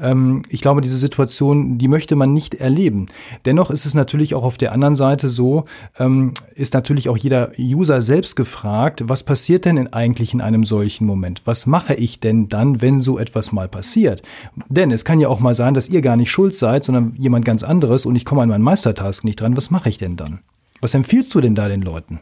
Ähm, 0.00 0.40
ich 0.48 0.62
glaube, 0.62 0.80
diese 0.80 0.96
Situation, 0.96 1.76
die 1.76 1.88
möchte 1.88 2.16
man 2.16 2.32
nicht 2.32 2.54
erleben. 2.54 3.08
Dennoch 3.44 3.70
ist 3.70 3.84
es 3.84 3.92
natürlich 3.92 4.34
auch 4.34 4.42
auf 4.42 4.56
der 4.56 4.72
anderen 4.72 4.94
Seite 4.94 5.28
so, 5.28 5.64
ähm, 5.98 6.32
ist 6.54 6.72
natürlich 6.72 7.10
auch 7.10 7.18
jeder 7.18 7.52
User 7.58 8.00
selbst 8.00 8.36
gefragt, 8.36 8.53
gefragt, 8.54 9.02
was 9.08 9.24
passiert 9.24 9.64
denn 9.64 9.92
eigentlich 9.92 10.32
in 10.32 10.40
einem 10.40 10.62
solchen 10.62 11.06
Moment? 11.06 11.42
Was 11.44 11.66
mache 11.66 11.94
ich 11.94 12.20
denn 12.20 12.48
dann, 12.48 12.80
wenn 12.80 13.00
so 13.00 13.18
etwas 13.18 13.50
mal 13.50 13.66
passiert? 13.66 14.22
Denn 14.68 14.92
es 14.92 15.04
kann 15.04 15.18
ja 15.18 15.28
auch 15.28 15.40
mal 15.40 15.54
sein, 15.54 15.74
dass 15.74 15.88
ihr 15.88 16.02
gar 16.02 16.16
nicht 16.16 16.30
schuld 16.30 16.54
seid, 16.54 16.84
sondern 16.84 17.16
jemand 17.18 17.44
ganz 17.44 17.64
anderes 17.64 18.06
und 18.06 18.14
ich 18.14 18.24
komme 18.24 18.42
an 18.42 18.48
meinen 18.48 18.62
Meistertask 18.62 19.24
nicht 19.24 19.40
dran. 19.40 19.56
Was 19.56 19.72
mache 19.72 19.88
ich 19.88 19.98
denn 19.98 20.16
dann? 20.16 20.38
Was 20.80 20.94
empfiehlst 20.94 21.34
du 21.34 21.40
denn 21.40 21.56
da 21.56 21.66
den 21.66 21.82
Leuten? 21.82 22.20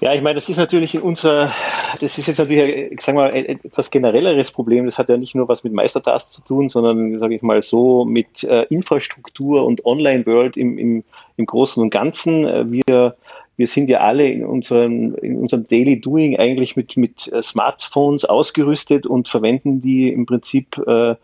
Ja, 0.00 0.14
ich 0.14 0.22
meine, 0.22 0.36
das 0.36 0.48
ist 0.48 0.56
natürlich 0.56 0.94
in 0.94 1.02
unser, 1.02 1.52
das 2.00 2.16
ist 2.16 2.26
jetzt 2.26 2.38
natürlich, 2.38 2.92
ich 2.92 3.00
sag 3.02 3.14
mal, 3.14 3.34
etwas 3.34 3.90
generelleres 3.90 4.52
Problem. 4.52 4.86
Das 4.86 4.96
hat 4.96 5.10
ja 5.10 5.18
nicht 5.18 5.34
nur 5.34 5.48
was 5.48 5.64
mit 5.64 5.74
Meistertask 5.74 6.32
zu 6.32 6.40
tun, 6.40 6.70
sondern, 6.70 7.18
sage 7.18 7.34
ich 7.34 7.42
mal 7.42 7.62
so, 7.62 8.06
mit 8.06 8.42
äh, 8.44 8.62
Infrastruktur 8.70 9.66
und 9.66 9.84
Online-World 9.84 10.56
im, 10.56 10.78
im, 10.78 11.04
im 11.36 11.46
Großen 11.46 11.82
und 11.82 11.90
Ganzen. 11.90 12.46
Äh, 12.46 12.72
wir 12.72 13.16
wir 13.58 13.66
sind 13.66 13.90
ja 13.90 13.98
alle 13.98 14.26
in 14.26 14.46
unserem, 14.46 15.16
in 15.16 15.36
unserem 15.36 15.66
Daily 15.66 16.00
Doing 16.00 16.38
eigentlich 16.38 16.76
mit, 16.76 16.96
mit 16.96 17.30
äh, 17.32 17.42
Smartphones 17.42 18.24
ausgerüstet 18.24 19.04
und 19.04 19.28
verwenden 19.28 19.82
die 19.82 20.10
im 20.12 20.26
Prinzip 20.26 20.78
äh, 20.86 21.16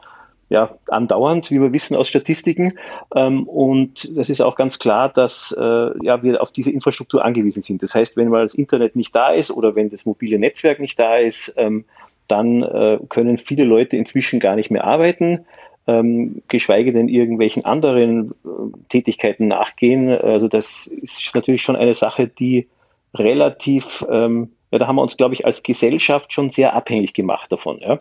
ja, 0.51 0.77
andauernd, 0.89 1.51
wie 1.53 1.61
wir 1.61 1.73
wissen 1.73 1.97
aus 1.97 2.09
Statistiken. 2.09 2.77
Ähm, 3.15 3.45
und 3.45 4.17
das 4.19 4.29
ist 4.29 4.41
auch 4.41 4.57
ganz 4.57 4.81
klar, 4.81 5.09
dass 5.09 5.55
äh, 5.57 6.05
ja, 6.05 6.23
wir 6.25 6.43
auf 6.43 6.51
diese 6.51 6.73
Infrastruktur 6.73 7.25
angewiesen 7.25 7.63
sind. 7.63 7.83
Das 7.85 7.95
heißt, 7.95 8.17
wenn 8.17 8.29
mal 8.29 8.43
das 8.43 8.55
Internet 8.55 8.97
nicht 8.97 9.15
da 9.15 9.31
ist 9.31 9.53
oder 9.53 9.77
wenn 9.77 9.89
das 9.89 10.05
mobile 10.05 10.39
Netzwerk 10.39 10.81
nicht 10.81 10.99
da 10.99 11.17
ist, 11.17 11.55
ähm, 11.57 11.85
dann 12.27 12.63
äh, 12.63 12.99
können 13.09 13.39
viele 13.39 13.65
Leute 13.65 13.97
inzwischen 13.97 14.41
gar 14.41 14.57
nicht 14.57 14.73
mehr 14.73 14.85
arbeiten 14.85 15.47
ähm, 15.87 16.43
geschweige 16.49 16.93
denn 16.93 17.09
irgendwelchen 17.09 17.65
anderen 17.65 18.31
äh, 18.45 18.89
Tätigkeiten 18.89 19.49
nachgehen. 19.49 20.09
Also 20.09 20.49
das 20.49 20.87
ist 20.87 21.35
natürlich 21.35 21.63
schon 21.63 21.77
eine 21.77 21.95
Sache, 21.95 22.27
die 22.27 22.69
relativ, 23.15 24.05
ähm, 24.11 24.51
ja, 24.71 24.79
da 24.79 24.87
haben 24.87 24.97
wir 24.97 25.03
uns, 25.03 25.17
glaube 25.17 25.35
ich, 25.35 25.47
als 25.47 25.63
Gesellschaft 25.63 26.33
schon 26.33 26.51
sehr 26.51 26.75
abhängig 26.75 27.15
gemacht 27.15 27.53
davon. 27.53 27.79
Ja. 27.81 28.01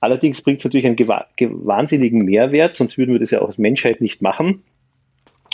Allerdings 0.00 0.42
bringt 0.42 0.58
es 0.58 0.64
natürlich 0.64 0.86
einen 0.86 0.98
wahnsinnigen 0.98 2.24
Mehrwert, 2.24 2.74
sonst 2.74 2.98
würden 2.98 3.12
wir 3.12 3.20
das 3.20 3.30
ja 3.30 3.40
auch 3.40 3.46
als 3.46 3.58
Menschheit 3.58 4.00
nicht 4.00 4.20
machen. 4.20 4.64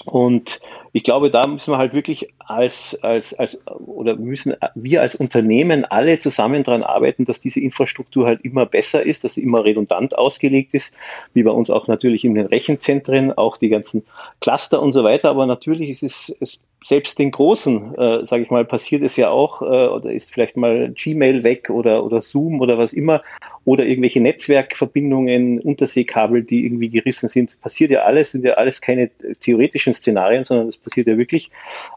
Und 0.05 0.61
ich 0.93 1.03
glaube, 1.03 1.31
da 1.31 1.47
müssen 1.47 1.73
wir 1.73 1.79
halt 1.79 1.93
wirklich 1.93 2.29
als, 2.39 2.99
als, 3.03 3.35
als, 3.35 3.61
oder 3.67 4.17
müssen 4.17 4.55
wir 4.75 5.03
als 5.03 5.15
Unternehmen 5.15 5.85
alle 5.85 6.19
zusammen 6.19 6.63
daran 6.63 6.83
arbeiten, 6.83 7.25
dass 7.25 7.41
diese 7.41 7.61
Infrastruktur 7.61 8.27
halt 8.27 8.43
immer 8.43 8.65
besser 8.65 9.05
ist, 9.05 9.25
dass 9.25 9.35
sie 9.35 9.43
immer 9.43 9.65
redundant 9.65 10.17
ausgelegt 10.17 10.75
ist, 10.75 10.95
wie 11.35 11.43
bei 11.43 11.51
uns 11.51 11.71
auch 11.71 11.89
natürlich 11.89 12.25
in 12.25 12.35
den 12.35 12.47
Rechenzentren, 12.47 13.33
auch 13.33 13.57
die 13.57 13.69
ganzen 13.69 14.05
Cluster 14.41 14.81
und 14.81 14.93
so 14.93 15.05
weiter. 15.05 15.31
Aber 15.31 15.47
natürlich 15.47 15.91
ist 15.91 16.03
es, 16.03 16.37
es 16.41 16.61
selbst 16.85 17.19
den 17.19 17.31
Großen, 17.31 17.95
äh, 17.97 18.27
sage 18.27 18.45
ich 18.45 18.51
mal, 18.51 18.65
passiert 18.65 19.03
es 19.03 19.17
ja 19.17 19.31
auch, 19.31 19.63
äh, 19.63 19.65
oder 19.65 20.13
ist 20.13 20.33
vielleicht 20.33 20.57
mal 20.57 20.93
Gmail 20.95 21.43
weg 21.43 21.71
oder, 21.71 22.05
oder 22.05 22.21
Zoom 22.21 22.61
oder 22.61 22.79
was 22.79 22.93
immer, 22.93 23.23
oder 23.65 23.85
irgendwelche 23.85 24.21
Netzwerkverbindungen, 24.21 25.61
Unterseekabel, 25.61 26.45
die 26.45 26.65
irgendwie 26.65 26.89
gerissen 26.89 27.29
sind. 27.29 27.61
Passiert 27.61 27.91
ja 27.91 28.03
alles, 28.03 28.31
sind 28.31 28.45
ja 28.45 28.55
alles 28.55 28.81
keine 28.81 29.11
theoretischen 29.41 29.93
Szenarien, 29.93 30.45
sondern 30.45 30.67
das 30.67 30.77
passiert 30.77 31.09
ja 31.09 31.19
wirklich. 31.19 31.51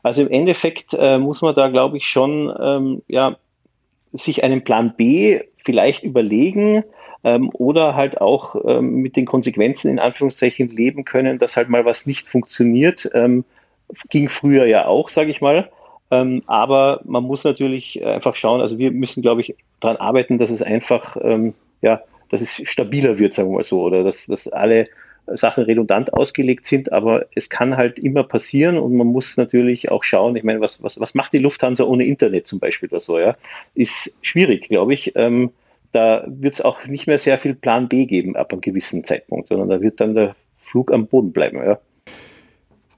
Also 0.03 0.23
im 0.23 0.31
Endeffekt 0.31 0.95
äh, 0.97 1.17
muss 1.17 1.41
man 1.41 1.55
da, 1.55 1.69
glaube 1.69 1.97
ich, 1.97 2.05
schon 2.05 2.53
ähm, 2.59 3.01
ja, 3.07 3.37
sich 4.13 4.43
einen 4.43 4.63
Plan 4.63 4.95
B 4.97 5.41
vielleicht 5.57 6.03
überlegen, 6.03 6.83
ähm, 7.23 7.49
oder 7.53 7.95
halt 7.95 8.19
auch 8.19 8.55
ähm, 8.65 8.95
mit 8.95 9.15
den 9.15 9.25
Konsequenzen 9.25 9.91
in 9.91 9.99
Anführungszeichen 9.99 10.69
leben 10.69 11.05
können, 11.05 11.37
dass 11.37 11.57
halt 11.57 11.69
mal 11.69 11.85
was 11.85 12.05
nicht 12.05 12.27
funktioniert. 12.27 13.09
Ähm, 13.13 13.45
ging 14.09 14.29
früher 14.29 14.65
ja 14.65 14.85
auch, 14.85 15.09
sage 15.09 15.31
ich 15.31 15.41
mal. 15.41 15.69
Ähm, 16.11 16.43
aber 16.45 17.01
man 17.05 17.23
muss 17.23 17.43
natürlich 17.43 18.05
einfach 18.05 18.35
schauen, 18.35 18.61
also 18.61 18.77
wir 18.77 18.91
müssen, 18.91 19.21
glaube 19.21 19.41
ich, 19.41 19.55
daran 19.79 19.97
arbeiten, 19.97 20.37
dass 20.37 20.49
es 20.49 20.61
einfach, 20.61 21.17
ähm, 21.21 21.53
ja, 21.81 22.01
dass 22.29 22.41
es 22.41 22.61
stabiler 22.65 23.17
wird, 23.17 23.33
sagen 23.33 23.49
wir 23.49 23.57
mal 23.57 23.63
so, 23.63 23.81
oder 23.81 24.03
dass, 24.03 24.25
dass 24.25 24.47
alle 24.47 24.87
Sachen 25.27 25.63
redundant 25.63 26.13
ausgelegt 26.13 26.65
sind, 26.65 26.91
aber 26.91 27.25
es 27.35 27.49
kann 27.49 27.77
halt 27.77 27.99
immer 27.99 28.23
passieren 28.23 28.77
und 28.77 28.95
man 28.95 29.07
muss 29.07 29.37
natürlich 29.37 29.91
auch 29.91 30.03
schauen, 30.03 30.35
ich 30.35 30.43
meine, 30.43 30.59
was, 30.61 30.81
was, 30.83 30.99
was 30.99 31.13
macht 31.13 31.33
die 31.33 31.37
Lufthansa 31.37 31.83
ohne 31.83 32.05
Internet 32.05 32.47
zum 32.47 32.59
Beispiel 32.59 32.89
oder 32.89 32.99
so, 32.99 33.19
ja? 33.19 33.35
Ist 33.75 34.15
schwierig, 34.21 34.67
glaube 34.69 34.93
ich. 34.93 35.15
Ähm, 35.15 35.51
da 35.91 36.23
wird 36.27 36.55
es 36.55 36.61
auch 36.61 36.85
nicht 36.85 37.07
mehr 37.07 37.19
sehr 37.19 37.37
viel 37.37 37.53
Plan 37.53 37.87
B 37.87 38.05
geben 38.05 38.35
ab 38.35 38.51
einem 38.51 38.61
gewissen 38.61 39.03
Zeitpunkt, 39.03 39.49
sondern 39.49 39.69
da 39.69 39.81
wird 39.81 39.99
dann 39.99 40.15
der 40.15 40.35
Flug 40.57 40.91
am 40.91 41.07
Boden 41.07 41.31
bleiben, 41.31 41.57
ja. 41.57 41.79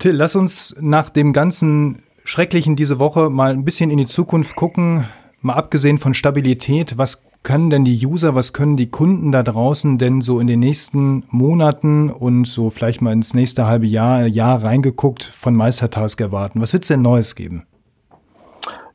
Till, 0.03 0.17
lass 0.17 0.35
uns 0.35 0.75
nach 0.81 1.09
dem 1.09 1.31
ganzen 1.31 2.03
Schrecklichen 2.25 2.75
diese 2.75 2.99
Woche 2.99 3.29
mal 3.29 3.51
ein 3.51 3.63
bisschen 3.63 3.89
in 3.89 3.97
die 3.97 4.05
Zukunft 4.05 4.57
gucken. 4.57 5.05
Mal 5.39 5.53
abgesehen 5.53 5.97
von 5.97 6.13
Stabilität, 6.13 6.97
was 6.97 7.23
können 7.41 7.69
denn 7.69 7.85
die 7.85 8.05
User, 8.05 8.35
was 8.35 8.51
können 8.51 8.75
die 8.75 8.89
Kunden 8.89 9.31
da 9.31 9.43
draußen 9.43 9.97
denn 9.97 10.19
so 10.19 10.41
in 10.41 10.47
den 10.47 10.59
nächsten 10.59 11.23
Monaten 11.29 12.09
und 12.09 12.43
so 12.43 12.69
vielleicht 12.69 13.01
mal 13.01 13.13
ins 13.13 13.33
nächste 13.33 13.65
halbe 13.65 13.85
Jahr, 13.85 14.27
Jahr 14.27 14.61
reingeguckt 14.61 15.23
von 15.23 15.55
Meistertask 15.55 16.19
erwarten? 16.19 16.59
Was 16.59 16.73
wird 16.73 16.83
es 16.83 16.89
denn 16.89 17.01
Neues 17.01 17.33
geben? 17.33 17.65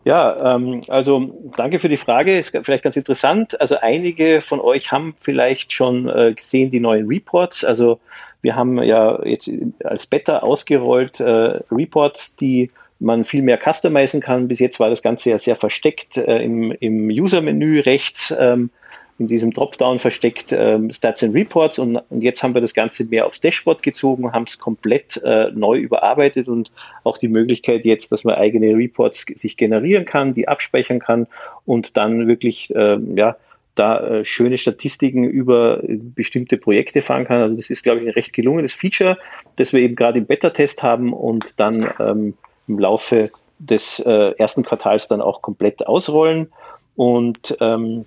Ja, 0.05 0.57
ähm, 0.57 0.83
also 0.89 1.51
danke 1.57 1.81
für 1.81 1.89
die 1.89 1.97
Frage. 1.97 2.39
Ist 2.39 2.55
vielleicht 2.65 2.85
ganz 2.85 2.97
interessant. 2.97 3.59
Also 3.63 3.77
einige 3.81 4.43
von 4.43 4.61
euch 4.61 4.93
haben 4.93 5.15
vielleicht 5.19 5.73
schon 5.73 6.07
äh, 6.09 6.35
gesehen 6.35 6.71
die 6.71 6.81
neuen 6.81 7.07
Reports. 7.09 7.65
Also 7.65 7.99
wir 8.43 8.57
haben 8.57 8.83
ja 8.83 9.25
jetzt 9.25 9.51
als 9.83 10.07
Beta 10.07 10.39
ausgerollt 10.41 11.21
äh, 11.21 11.61
Reports, 11.71 12.37
die 12.37 12.71
man 13.01 13.25
viel 13.25 13.43
mehr 13.43 13.59
customizen 13.59 14.21
kann. 14.21 14.49
Bis 14.49 14.59
jetzt 14.59 14.81
war 14.81 14.91
das 14.91 15.03
Ganze 15.03 15.31
ja 15.31 15.39
sehr 15.39 15.57
versteckt 15.57 16.17
äh, 16.17 16.43
im, 16.43 16.73
im 16.73 17.09
User-Menü 17.09 17.81
rechts, 17.81 18.35
ähm, 18.39 18.71
in 19.19 19.27
diesem 19.27 19.53
Dropdown 19.53 19.99
versteckt 19.99 20.53
ähm, 20.53 20.91
Stats 20.91 21.25
and 21.25 21.35
Reports 21.35 21.81
und, 21.81 21.97
und, 21.97 22.23
jetzt 22.23 22.43
haben 22.45 22.55
wir 22.55 22.61
das 22.61 22.73
Ganze 22.73 23.05
mehr 23.05 23.27
aufs 23.27 23.41
Dashboard 23.41 23.83
gezogen, 23.83 24.33
haben 24.33 24.45
es 24.45 24.59
komplett 24.59 25.21
äh, 25.25 25.51
neu 25.53 25.77
überarbeitet 25.79 26.47
und 26.47 26.71
auch 27.03 27.19
die 27.19 27.27
Möglichkeit 27.27 27.85
jetzt, 27.85 28.13
dass 28.13 28.23
man 28.23 28.37
eigene 28.37 28.77
Reports 28.77 29.27
sich 29.35 29.57
generieren 29.57 30.05
kann, 30.05 30.35
die 30.35 30.47
abspeichern 30.47 31.01
kann 31.01 31.27
und 31.67 31.97
dann 31.97 32.29
wirklich 32.29 32.73
äh, 32.77 32.97
ja, 33.17 33.37
da 33.79 34.01
äh, 34.01 34.25
schöne 34.25 34.59
Statistiken 34.59 35.25
über 35.25 35.83
äh, 35.85 35.99
bestimmte 35.99 36.57
Projekte 36.57 37.03
fahren 37.03 37.25
kann. 37.25 37.43
Also 37.43 37.57
das 37.57 37.71
ist, 37.71 37.83
glaube 37.83 38.01
ich, 38.01 38.07
ein 38.07 38.13
recht 38.13 38.33
gelungenes 38.33 38.75
Feature, 38.75 39.19
das 39.57 39.73
wir 39.73 39.81
eben 39.81 39.97
gerade 39.97 40.19
im 40.19 40.27
Beta-Test 40.27 40.83
haben 40.83 41.13
und 41.13 41.61
dann 41.61 41.91
ähm, 42.01 42.35
im 42.67 42.79
Laufe 42.79 43.31
des 43.59 44.01
äh, 44.01 44.33
ersten 44.39 44.63
Quartals 44.63 45.09
dann 45.09 45.21
auch 45.21 45.43
komplett 45.43 45.87
ausrollen. 45.87 46.49
Und 46.97 47.57
ähm, 47.61 48.05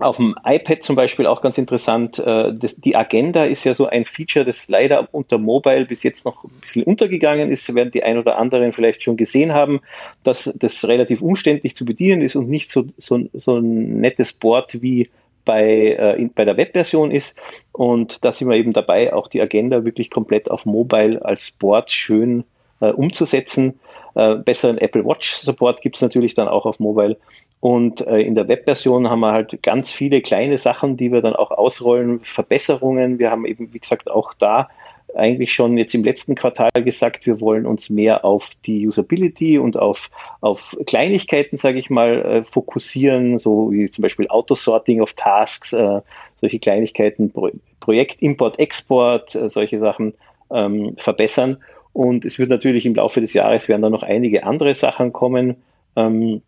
auf 0.00 0.16
dem 0.16 0.34
iPad 0.44 0.82
zum 0.82 0.96
Beispiel 0.96 1.26
auch 1.26 1.40
ganz 1.40 1.58
interessant, 1.58 2.18
äh, 2.18 2.52
das, 2.54 2.76
die 2.76 2.96
Agenda 2.96 3.44
ist 3.44 3.64
ja 3.64 3.74
so 3.74 3.86
ein 3.86 4.04
Feature, 4.04 4.44
das 4.44 4.68
leider 4.68 5.08
unter 5.12 5.38
Mobile 5.38 5.84
bis 5.84 6.02
jetzt 6.02 6.24
noch 6.24 6.44
ein 6.44 6.60
bisschen 6.60 6.84
untergegangen 6.84 7.50
ist, 7.50 7.74
werden 7.74 7.90
die 7.90 8.02
ein 8.02 8.18
oder 8.18 8.38
anderen 8.38 8.72
vielleicht 8.72 9.02
schon 9.02 9.16
gesehen 9.16 9.52
haben, 9.52 9.80
dass 10.24 10.52
das 10.56 10.86
relativ 10.86 11.20
umständlich 11.20 11.76
zu 11.76 11.84
bedienen 11.84 12.22
ist 12.22 12.36
und 12.36 12.48
nicht 12.48 12.70
so, 12.70 12.84
so, 12.98 13.20
so 13.34 13.56
ein 13.56 14.00
nettes 14.00 14.32
Board 14.32 14.82
wie 14.82 15.10
bei, 15.44 15.64
äh, 15.64 16.20
in, 16.20 16.32
bei 16.32 16.44
der 16.44 16.56
Webversion 16.56 17.10
ist. 17.10 17.36
Und 17.72 18.24
da 18.24 18.32
sind 18.32 18.48
wir 18.48 18.56
eben 18.56 18.72
dabei, 18.72 19.12
auch 19.12 19.28
die 19.28 19.40
Agenda 19.40 19.84
wirklich 19.84 20.10
komplett 20.10 20.50
auf 20.50 20.64
Mobile 20.64 21.24
als 21.24 21.50
Board 21.50 21.90
schön 21.90 22.44
äh, 22.80 22.90
umzusetzen. 22.90 23.80
Äh, 24.14 24.36
besseren 24.36 24.78
Apple 24.78 25.04
Watch 25.04 25.32
Support 25.34 25.82
gibt 25.82 25.96
es 25.96 26.02
natürlich 26.02 26.34
dann 26.34 26.48
auch 26.48 26.66
auf 26.66 26.80
Mobile. 26.80 27.16
Und 27.60 28.06
äh, 28.06 28.20
in 28.20 28.34
der 28.34 28.48
Webversion 28.48 29.10
haben 29.10 29.20
wir 29.20 29.32
halt 29.32 29.62
ganz 29.62 29.92
viele 29.92 30.22
kleine 30.22 30.56
Sachen, 30.56 30.96
die 30.96 31.12
wir 31.12 31.20
dann 31.20 31.36
auch 31.36 31.50
ausrollen, 31.50 32.20
Verbesserungen. 32.20 33.18
Wir 33.18 33.30
haben 33.30 33.44
eben, 33.44 33.72
wie 33.74 33.78
gesagt, 33.78 34.10
auch 34.10 34.32
da 34.32 34.68
eigentlich 35.14 35.52
schon 35.52 35.76
jetzt 35.76 35.94
im 35.94 36.04
letzten 36.04 36.34
Quartal 36.34 36.70
gesagt, 36.84 37.26
wir 37.26 37.40
wollen 37.40 37.66
uns 37.66 37.90
mehr 37.90 38.24
auf 38.24 38.52
die 38.66 38.86
Usability 38.86 39.58
und 39.58 39.78
auf, 39.78 40.10
auf 40.40 40.76
Kleinigkeiten, 40.86 41.56
sage 41.56 41.78
ich 41.78 41.90
mal, 41.90 42.22
äh, 42.22 42.44
fokussieren, 42.44 43.38
so 43.38 43.70
wie 43.72 43.90
zum 43.90 44.02
Beispiel 44.02 44.28
Autosorting 44.28 45.00
of 45.00 45.14
Tasks, 45.14 45.72
äh, 45.72 46.00
solche 46.36 46.58
Kleinigkeiten, 46.58 47.30
Pro 47.32 47.50
Projekt 47.80 48.22
Import, 48.22 48.58
Export, 48.58 49.34
äh, 49.34 49.48
solche 49.48 49.78
Sachen 49.78 50.14
ähm, 50.52 50.94
verbessern. 50.98 51.58
Und 51.92 52.24
es 52.24 52.38
wird 52.38 52.50
natürlich 52.50 52.86
im 52.86 52.94
Laufe 52.94 53.20
des 53.20 53.32
Jahres 53.32 53.68
werden 53.68 53.82
da 53.82 53.90
noch 53.90 54.02
einige 54.02 54.44
andere 54.44 54.74
Sachen 54.74 55.12
kommen. 55.12 55.56
Ähm, 55.96 56.42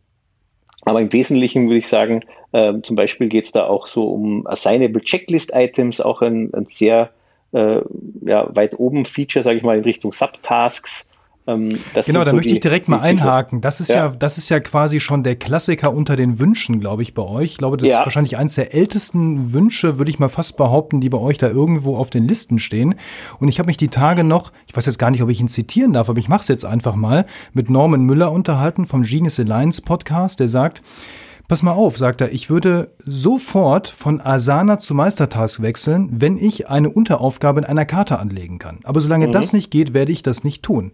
aber 0.85 1.01
im 1.01 1.13
Wesentlichen 1.13 1.69
würde 1.69 1.79
ich 1.79 1.89
sagen, 1.89 2.25
äh, 2.53 2.75
zum 2.83 2.97
Beispiel 2.97 3.29
geht 3.29 3.45
es 3.45 3.53
da 3.53 3.67
auch 3.67 3.87
so 3.87 4.09
um 4.09 4.47
Assignable 4.47 5.03
Checklist 5.03 5.53
Items, 5.55 6.01
auch 6.01 6.23
ein, 6.23 6.53
ein 6.55 6.67
sehr 6.67 7.11
äh, 7.53 7.81
ja, 8.23 8.55
weit 8.55 8.79
oben 8.79 9.05
Feature, 9.05 9.43
sage 9.43 9.59
ich 9.59 9.63
mal, 9.63 9.79
in 9.79 9.85
Richtung 9.85 10.13
Subtasks. 10.13 11.07
Ähm, 11.45 11.77
genau, 12.07 12.23
da 12.23 12.31
so 12.31 12.37
möchte 12.37 12.53
ich 12.53 12.61
direkt 12.61 12.89
mal 12.89 13.01
einhaken. 13.01 13.61
Das 13.61 13.81
ist 13.81 13.89
ja. 13.89 14.07
ja. 14.07 14.09
das 14.09 14.39
ist 14.39 14.49
ja 14.49 14.61
quasi 14.61 15.01
schon 15.01 15.25
der 15.25 15.35
Klassiker 15.35 15.93
unter 15.93 16.15
den 16.15 16.39
Wünschen, 16.39 16.79
glaube 16.79 17.03
ich, 17.03 17.15
bei 17.15 17.23
euch. 17.23 17.53
Ich 17.53 17.59
glaube, 17.59 17.77
das 17.77 17.89
ja. 17.89 17.99
ist 17.99 18.07
wahrscheinlich 18.07 18.37
eines 18.37 18.55
der 18.55 18.75
ältesten 18.75 19.53
Wünsche, 19.53 19.99
würde 19.99 20.11
ich 20.11 20.21
mal 20.21 20.29
fast 20.29 20.57
behaupten, 20.57 21.01
die 21.01 21.09
bei 21.09 21.19
euch 21.19 21.39
da 21.39 21.49
irgendwo 21.49 21.97
auf 21.97 22.11
den 22.11 22.29
Listen 22.29 22.61
stehen. 22.61 22.95
Und 23.41 23.49
ich 23.49 23.59
habe 23.59 23.67
mich 23.67 23.77
die 23.77 23.89
Tage 23.89 24.23
noch, 24.23 24.53
ich 24.69 24.77
weiß 24.77 24.87
jetzt 24.87 24.99
gar 24.99 25.11
nicht, 25.11 25.23
ob 25.23 25.31
ich 25.31 25.41
ihn 25.41 25.49
zitieren 25.49 25.93
darf, 25.93 26.09
aber 26.09 26.19
ich 26.19 26.29
mache 26.29 26.43
es 26.43 26.49
jetzt 26.49 26.65
einfach 26.65 26.95
mal, 26.95 27.27
mit 27.53 27.71
Norman 27.71 28.03
Müller 28.03 28.31
unterhalten 28.31 28.87
vom 28.87 29.03
Genius 29.03 29.41
Alliance 29.41 29.83
Podcast, 29.83 30.39
der 30.39 30.49
sagt, 30.49 30.81
Pass 31.49 31.63
mal 31.63 31.73
auf, 31.73 31.99
sagt 31.99 32.23
er, 32.23 32.33
ich 32.33 32.49
würde 32.49 32.93
sofort 33.05 33.89
von 33.89 34.23
Asana 34.23 34.79
zu 34.79 34.95
Meistertask 34.95 35.61
wechseln, 35.61 36.09
wenn 36.11 36.39
ich 36.39 36.71
eine 36.71 36.89
Unteraufgabe 36.89 37.61
in 37.61 37.67
einer 37.67 37.85
Karte 37.85 38.19
anlegen 38.21 38.59
kann. 38.59 38.79
Aber 38.85 39.01
solange 39.01 39.27
mhm. 39.27 39.33
das 39.33 39.53
nicht 39.53 39.71
geht, 39.71 39.93
werde 39.93 40.13
ich 40.13 40.23
das 40.23 40.45
nicht 40.45 40.63
tun. 40.63 40.93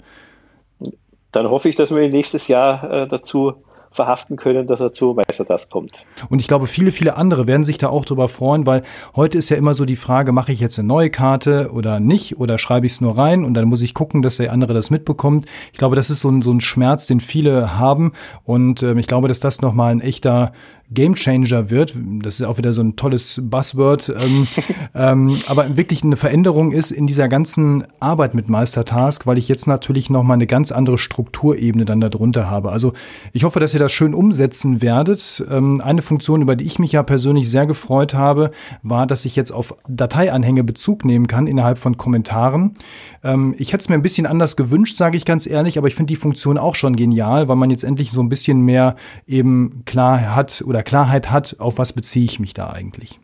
Dann 1.32 1.48
hoffe 1.48 1.68
ich, 1.68 1.76
dass 1.76 1.90
wir 1.90 2.08
nächstes 2.08 2.48
Jahr 2.48 2.90
äh, 2.90 3.08
dazu 3.08 3.54
verhaften 3.90 4.36
können, 4.36 4.66
dass 4.66 4.80
er 4.80 4.92
zu 4.92 5.14
Meistertask 5.14 5.70
kommt. 5.70 6.04
Und 6.28 6.40
ich 6.40 6.48
glaube, 6.48 6.66
viele, 6.66 6.92
viele 6.92 7.16
andere 7.16 7.46
werden 7.46 7.64
sich 7.64 7.78
da 7.78 7.88
auch 7.88 8.04
drüber 8.04 8.28
freuen, 8.28 8.66
weil 8.66 8.82
heute 9.16 9.38
ist 9.38 9.48
ja 9.48 9.56
immer 9.56 9.74
so 9.74 9.84
die 9.84 9.96
Frage, 9.96 10.32
mache 10.32 10.52
ich 10.52 10.60
jetzt 10.60 10.78
eine 10.78 10.88
neue 10.88 11.10
Karte 11.10 11.70
oder 11.72 12.00
nicht 12.00 12.38
oder 12.38 12.58
schreibe 12.58 12.86
ich 12.86 12.92
es 12.92 13.00
nur 13.00 13.16
rein 13.16 13.44
und 13.44 13.54
dann 13.54 13.66
muss 13.66 13.82
ich 13.82 13.94
gucken, 13.94 14.22
dass 14.22 14.36
der 14.36 14.52
andere 14.52 14.74
das 14.74 14.90
mitbekommt. 14.90 15.46
Ich 15.72 15.78
glaube, 15.78 15.96
das 15.96 16.10
ist 16.10 16.20
so 16.20 16.28
ein, 16.28 16.42
so 16.42 16.52
ein 16.52 16.60
Schmerz, 16.60 17.06
den 17.06 17.20
viele 17.20 17.78
haben 17.78 18.12
und 18.44 18.82
äh, 18.82 18.98
ich 18.98 19.06
glaube, 19.06 19.28
dass 19.28 19.40
das 19.40 19.62
nochmal 19.62 19.92
ein 19.92 20.00
echter 20.00 20.52
Gamechanger 20.90 21.70
wird. 21.70 21.94
Das 22.22 22.40
ist 22.40 22.46
auch 22.46 22.58
wieder 22.58 22.72
so 22.72 22.80
ein 22.80 22.96
tolles 22.96 23.40
Buzzword. 23.42 24.14
Ähm, 24.18 24.46
ähm, 24.94 25.38
aber 25.46 25.76
wirklich 25.76 26.02
eine 26.02 26.16
Veränderung 26.16 26.72
ist 26.72 26.90
in 26.90 27.06
dieser 27.06 27.28
ganzen 27.28 27.84
Arbeit 28.00 28.34
mit 28.34 28.48
Meistertask, 28.48 29.26
weil 29.26 29.38
ich 29.38 29.48
jetzt 29.48 29.66
natürlich 29.66 30.08
noch 30.10 30.22
mal 30.22 30.34
eine 30.34 30.46
ganz 30.46 30.72
andere 30.72 30.98
Strukturebene 30.98 31.84
dann 31.84 32.00
darunter 32.00 32.50
habe. 32.50 32.72
Also 32.72 32.92
ich 33.32 33.44
hoffe, 33.44 33.60
dass 33.60 33.74
ihr 33.74 33.80
das 33.80 33.92
schön 33.92 34.14
umsetzen 34.14 34.80
werdet. 34.80 35.44
Ähm, 35.50 35.80
eine 35.80 36.02
Funktion, 36.02 36.42
über 36.42 36.56
die 36.56 36.64
ich 36.64 36.78
mich 36.78 36.92
ja 36.92 37.02
persönlich 37.02 37.50
sehr 37.50 37.66
gefreut 37.66 38.14
habe, 38.14 38.50
war, 38.82 39.06
dass 39.06 39.24
ich 39.24 39.36
jetzt 39.36 39.50
auf 39.52 39.74
Dateianhänge 39.88 40.64
Bezug 40.64 41.04
nehmen 41.04 41.26
kann 41.26 41.46
innerhalb 41.46 41.78
von 41.78 41.96
Kommentaren. 41.96 42.74
Ähm, 43.22 43.54
ich 43.58 43.72
hätte 43.72 43.82
es 43.82 43.88
mir 43.88 43.94
ein 43.94 44.02
bisschen 44.02 44.26
anders 44.26 44.56
gewünscht, 44.56 44.96
sage 44.96 45.16
ich 45.16 45.24
ganz 45.24 45.46
ehrlich, 45.46 45.78
aber 45.78 45.88
ich 45.88 45.94
finde 45.94 46.12
die 46.12 46.16
Funktion 46.16 46.58
auch 46.58 46.74
schon 46.74 46.96
genial, 46.96 47.48
weil 47.48 47.56
man 47.56 47.70
jetzt 47.70 47.84
endlich 47.84 48.10
so 48.10 48.20
ein 48.20 48.28
bisschen 48.28 48.60
mehr 48.62 48.96
eben 49.26 49.82
klar 49.84 50.34
hat 50.34 50.62
oder 50.66 50.77
oder 50.78 50.84
Klarheit 50.84 51.30
hat, 51.32 51.56
auf 51.58 51.78
was 51.78 51.92
beziehe 51.92 52.24
ich 52.24 52.38
mich 52.38 52.54
da 52.54 52.70
eigentlich. 52.70 53.18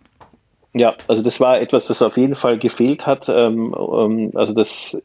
Ja, 0.72 0.94
also 1.06 1.22
das 1.22 1.38
war 1.38 1.60
etwas, 1.60 1.86
das 1.86 2.02
auf 2.02 2.16
jeden 2.16 2.34
Fall 2.34 2.58
gefehlt 2.58 3.06
hat. 3.06 3.28
Ähm, 3.28 3.72
ähm, 3.78 4.32
also 4.34 4.52
das 4.52 4.96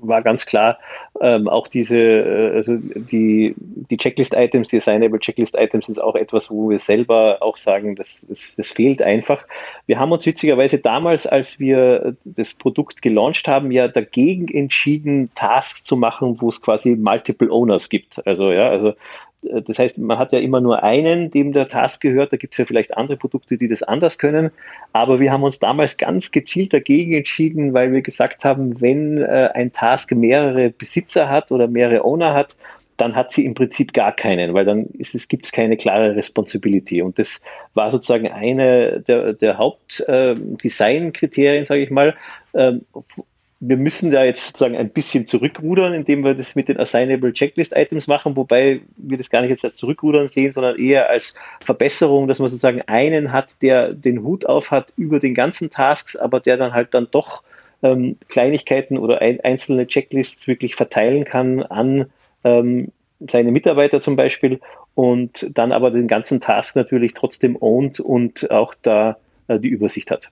war 0.00 0.22
ganz 0.22 0.46
klar 0.46 0.78
ähm, 1.20 1.46
auch 1.46 1.68
diese, 1.68 1.98
äh, 1.98 2.56
also 2.56 2.78
die, 2.78 3.54
die 3.58 3.98
Checklist-Items, 3.98 4.68
die 4.68 4.78
Assignable 4.78 5.20
Checklist-Items 5.20 5.90
ist 5.90 5.98
auch 5.98 6.14
etwas, 6.14 6.50
wo 6.50 6.70
wir 6.70 6.78
selber 6.78 7.36
auch 7.42 7.58
sagen, 7.58 7.96
das, 7.96 8.24
das, 8.26 8.54
das 8.56 8.70
fehlt 8.70 9.02
einfach. 9.02 9.46
Wir 9.84 9.98
haben 9.98 10.10
uns 10.10 10.24
witzigerweise 10.24 10.78
damals, 10.78 11.26
als 11.26 11.60
wir 11.60 12.16
das 12.24 12.54
Produkt 12.54 13.02
gelauncht 13.02 13.46
haben, 13.46 13.70
ja 13.70 13.88
dagegen 13.88 14.48
entschieden, 14.48 15.30
Tasks 15.34 15.84
zu 15.84 15.98
machen, 15.98 16.40
wo 16.40 16.48
es 16.48 16.62
quasi 16.62 16.96
Multiple 16.96 17.50
Owners 17.50 17.90
gibt. 17.90 18.26
Also 18.26 18.52
ja, 18.52 18.70
also 18.70 18.94
das 19.42 19.78
heißt, 19.78 19.98
man 19.98 20.18
hat 20.18 20.32
ja 20.32 20.38
immer 20.38 20.60
nur 20.60 20.82
einen, 20.82 21.30
dem 21.30 21.52
der 21.52 21.68
Task 21.68 22.00
gehört. 22.02 22.32
Da 22.32 22.36
gibt 22.36 22.54
es 22.54 22.58
ja 22.58 22.66
vielleicht 22.66 22.96
andere 22.96 23.16
Produkte, 23.16 23.56
die 23.56 23.68
das 23.68 23.82
anders 23.82 24.18
können. 24.18 24.50
Aber 24.92 25.18
wir 25.18 25.32
haben 25.32 25.44
uns 25.44 25.58
damals 25.58 25.96
ganz 25.96 26.30
gezielt 26.30 26.74
dagegen 26.74 27.14
entschieden, 27.14 27.72
weil 27.72 27.90
wir 27.92 28.02
gesagt 28.02 28.44
haben, 28.44 28.78
wenn 28.80 29.16
äh, 29.18 29.48
ein 29.54 29.72
Task 29.72 30.12
mehrere 30.12 30.68
Besitzer 30.70 31.30
hat 31.30 31.52
oder 31.52 31.68
mehrere 31.68 32.04
Owner 32.04 32.34
hat, 32.34 32.56
dann 32.98 33.16
hat 33.16 33.32
sie 33.32 33.46
im 33.46 33.54
Prinzip 33.54 33.94
gar 33.94 34.14
keinen, 34.14 34.52
weil 34.52 34.66
dann 34.66 34.90
gibt 35.28 35.46
es 35.46 35.52
keine 35.52 35.78
klare 35.78 36.16
Responsibility. 36.16 37.00
Und 37.00 37.18
das 37.18 37.40
war 37.72 37.90
sozusagen 37.90 38.28
eine 38.28 39.00
der, 39.00 39.32
der 39.32 39.56
Hauptdesign-Kriterien, 39.56 41.62
äh, 41.62 41.66
sage 41.66 41.80
ich 41.80 41.90
mal, 41.90 42.14
ähm, 42.52 42.82
wir 43.62 43.76
müssen 43.76 44.10
da 44.10 44.24
jetzt 44.24 44.46
sozusagen 44.46 44.76
ein 44.76 44.88
bisschen 44.88 45.26
zurückrudern, 45.26 45.92
indem 45.92 46.24
wir 46.24 46.34
das 46.34 46.54
mit 46.54 46.68
den 46.68 46.80
Assignable 46.80 47.34
Checklist 47.34 47.76
Items 47.76 48.06
machen, 48.06 48.34
wobei 48.34 48.80
wir 48.96 49.18
das 49.18 49.28
gar 49.28 49.42
nicht 49.42 49.50
jetzt 49.50 49.64
als 49.66 49.76
Zurückrudern 49.76 50.28
sehen, 50.28 50.54
sondern 50.54 50.78
eher 50.78 51.10
als 51.10 51.34
Verbesserung, 51.62 52.26
dass 52.26 52.38
man 52.38 52.48
sozusagen 52.48 52.80
einen 52.82 53.32
hat, 53.32 53.60
der 53.60 53.92
den 53.92 54.22
Hut 54.22 54.46
auf 54.46 54.70
hat 54.70 54.94
über 54.96 55.20
den 55.20 55.34
ganzen 55.34 55.70
Tasks, 55.70 56.16
aber 56.16 56.40
der 56.40 56.56
dann 56.56 56.72
halt 56.72 56.94
dann 56.94 57.08
doch 57.10 57.42
ähm, 57.82 58.16
Kleinigkeiten 58.28 58.96
oder 58.96 59.20
ein, 59.20 59.40
einzelne 59.40 59.86
Checklists 59.86 60.46
wirklich 60.48 60.74
verteilen 60.74 61.24
kann 61.24 61.62
an 61.62 62.06
ähm, 62.44 62.92
seine 63.28 63.52
Mitarbeiter 63.52 64.00
zum 64.00 64.16
Beispiel 64.16 64.60
und 64.94 65.50
dann 65.52 65.72
aber 65.72 65.90
den 65.90 66.08
ganzen 66.08 66.40
Task 66.40 66.76
natürlich 66.76 67.12
trotzdem 67.12 67.58
ownt 67.60 68.00
und 68.00 68.50
auch 68.50 68.74
da 68.80 69.18
äh, 69.48 69.58
die 69.60 69.68
Übersicht 69.68 70.10
hat. 70.10 70.30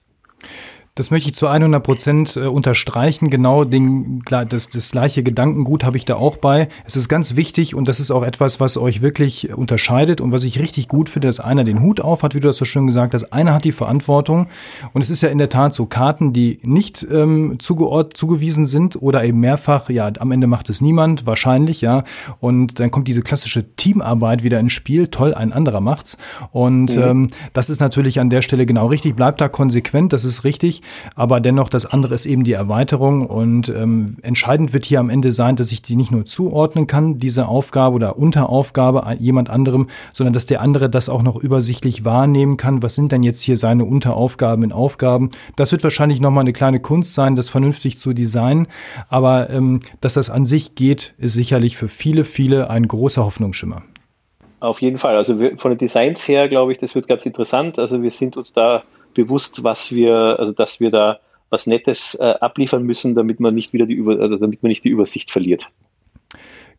Das 0.99 1.11
möchte 1.11 1.29
ich 1.29 1.35
zu 1.35 1.47
100 1.47 1.81
Prozent 1.81 2.35
äh, 2.35 2.41
unterstreichen. 2.41 3.29
Genau 3.29 3.63
den, 3.63 4.21
das, 4.27 4.69
das 4.69 4.91
gleiche 4.91 5.23
Gedankengut 5.23 5.85
habe 5.85 5.95
ich 5.95 6.03
da 6.03 6.17
auch 6.17 6.35
bei. 6.35 6.67
Es 6.83 6.97
ist 6.97 7.07
ganz 7.07 7.37
wichtig 7.37 7.73
und 7.73 7.87
das 7.87 8.01
ist 8.01 8.11
auch 8.11 8.21
etwas, 8.21 8.59
was 8.59 8.77
euch 8.77 9.01
wirklich 9.01 9.53
unterscheidet 9.53 10.19
und 10.19 10.33
was 10.33 10.43
ich 10.43 10.59
richtig 10.59 10.89
gut 10.89 11.09
finde, 11.09 11.29
dass 11.29 11.39
einer 11.39 11.63
den 11.63 11.81
Hut 11.81 12.01
auf 12.01 12.21
hat, 12.21 12.35
wie 12.35 12.41
du 12.41 12.47
das 12.47 12.57
so 12.57 12.65
schön 12.65 12.85
gesagt 12.85 13.13
hast. 13.13 13.31
Einer 13.31 13.53
hat 13.53 13.63
die 13.63 13.71
Verantwortung 13.71 14.47
und 14.91 15.01
es 15.01 15.09
ist 15.09 15.21
ja 15.21 15.29
in 15.29 15.37
der 15.37 15.47
Tat 15.47 15.73
so 15.73 15.85
Karten, 15.85 16.33
die 16.33 16.59
nicht 16.63 17.07
ähm, 17.09 17.55
zugeordnet, 17.59 18.17
zugewiesen 18.17 18.65
sind 18.65 19.01
oder 19.01 19.23
eben 19.23 19.39
mehrfach, 19.39 19.89
ja, 19.89 20.11
am 20.19 20.33
Ende 20.33 20.47
macht 20.47 20.69
es 20.69 20.81
niemand, 20.81 21.25
wahrscheinlich, 21.25 21.79
ja. 21.79 22.03
Und 22.41 22.81
dann 22.81 22.91
kommt 22.91 23.07
diese 23.07 23.21
klassische 23.21 23.73
Teamarbeit 23.77 24.43
wieder 24.43 24.59
ins 24.59 24.73
Spiel. 24.73 25.07
Toll, 25.07 25.33
ein 25.33 25.53
anderer 25.53 25.79
macht's. 25.79 26.17
Und 26.51 26.97
mhm. 26.97 27.01
ähm, 27.01 27.27
das 27.53 27.69
ist 27.69 27.79
natürlich 27.79 28.19
an 28.19 28.29
der 28.29 28.41
Stelle 28.41 28.65
genau 28.65 28.87
richtig. 28.87 29.15
Bleibt 29.15 29.39
da 29.39 29.47
konsequent, 29.47 30.11
das 30.11 30.25
ist 30.25 30.43
richtig. 30.43 30.81
Aber 31.15 31.39
dennoch, 31.39 31.69
das 31.69 31.85
andere 31.85 32.15
ist 32.15 32.25
eben 32.25 32.43
die 32.43 32.53
Erweiterung. 32.53 33.25
Und 33.25 33.69
ähm, 33.69 34.17
entscheidend 34.21 34.73
wird 34.73 34.85
hier 34.85 34.99
am 34.99 35.09
Ende 35.09 35.31
sein, 35.31 35.55
dass 35.55 35.71
ich 35.71 35.81
die 35.81 35.95
nicht 35.95 36.11
nur 36.11 36.25
zuordnen 36.25 36.87
kann, 36.87 37.19
diese 37.19 37.47
Aufgabe 37.47 37.95
oder 37.95 38.17
Unteraufgabe 38.17 39.03
jemand 39.19 39.49
anderem, 39.49 39.87
sondern 40.13 40.33
dass 40.33 40.45
der 40.45 40.61
andere 40.61 40.89
das 40.89 41.09
auch 41.09 41.23
noch 41.23 41.35
übersichtlich 41.35 42.05
wahrnehmen 42.05 42.57
kann. 42.57 42.83
Was 42.83 42.95
sind 42.95 43.11
denn 43.11 43.23
jetzt 43.23 43.41
hier 43.41 43.57
seine 43.57 43.85
Unteraufgaben 43.85 44.63
in 44.63 44.71
Aufgaben? 44.71 45.29
Das 45.55 45.71
wird 45.71 45.83
wahrscheinlich 45.83 46.21
nochmal 46.21 46.43
eine 46.43 46.53
kleine 46.53 46.79
Kunst 46.79 47.13
sein, 47.13 47.35
das 47.35 47.49
vernünftig 47.49 47.99
zu 47.99 48.13
designen. 48.13 48.67
Aber 49.09 49.49
ähm, 49.49 49.81
dass 50.01 50.13
das 50.15 50.29
an 50.29 50.45
sich 50.45 50.75
geht, 50.75 51.13
ist 51.17 51.33
sicherlich 51.33 51.77
für 51.77 51.87
viele, 51.87 52.23
viele 52.23 52.69
ein 52.69 52.87
großer 52.87 53.23
Hoffnungsschimmer. 53.23 53.83
Auf 54.59 54.81
jeden 54.81 54.97
Fall. 54.97 55.15
Also 55.15 55.37
von 55.57 55.71
den 55.71 55.77
Designs 55.77 56.27
her, 56.27 56.49
glaube 56.49 56.73
ich, 56.73 56.77
das 56.77 56.93
wird 56.93 57.07
ganz 57.07 57.25
interessant. 57.25 57.79
Also 57.79 58.01
wir 58.03 58.11
sind 58.11 58.35
uns 58.35 58.51
da 58.51 58.83
bewusst, 59.13 59.63
was 59.63 59.91
wir, 59.91 60.15
also 60.39 60.51
dass 60.51 60.79
wir 60.79 60.91
da 60.91 61.19
was 61.49 61.65
Nettes 61.65 62.15
äh, 62.15 62.35
abliefern 62.39 62.83
müssen, 62.83 63.15
damit 63.15 63.39
man 63.39 63.55
nicht 63.55 63.73
wieder 63.73 63.85
die 63.85 63.95
Über, 63.95 64.19
also 64.19 64.37
damit 64.37 64.61
man 64.61 64.69
nicht 64.69 64.83
die 64.83 64.89
Übersicht 64.89 65.31
verliert. 65.31 65.67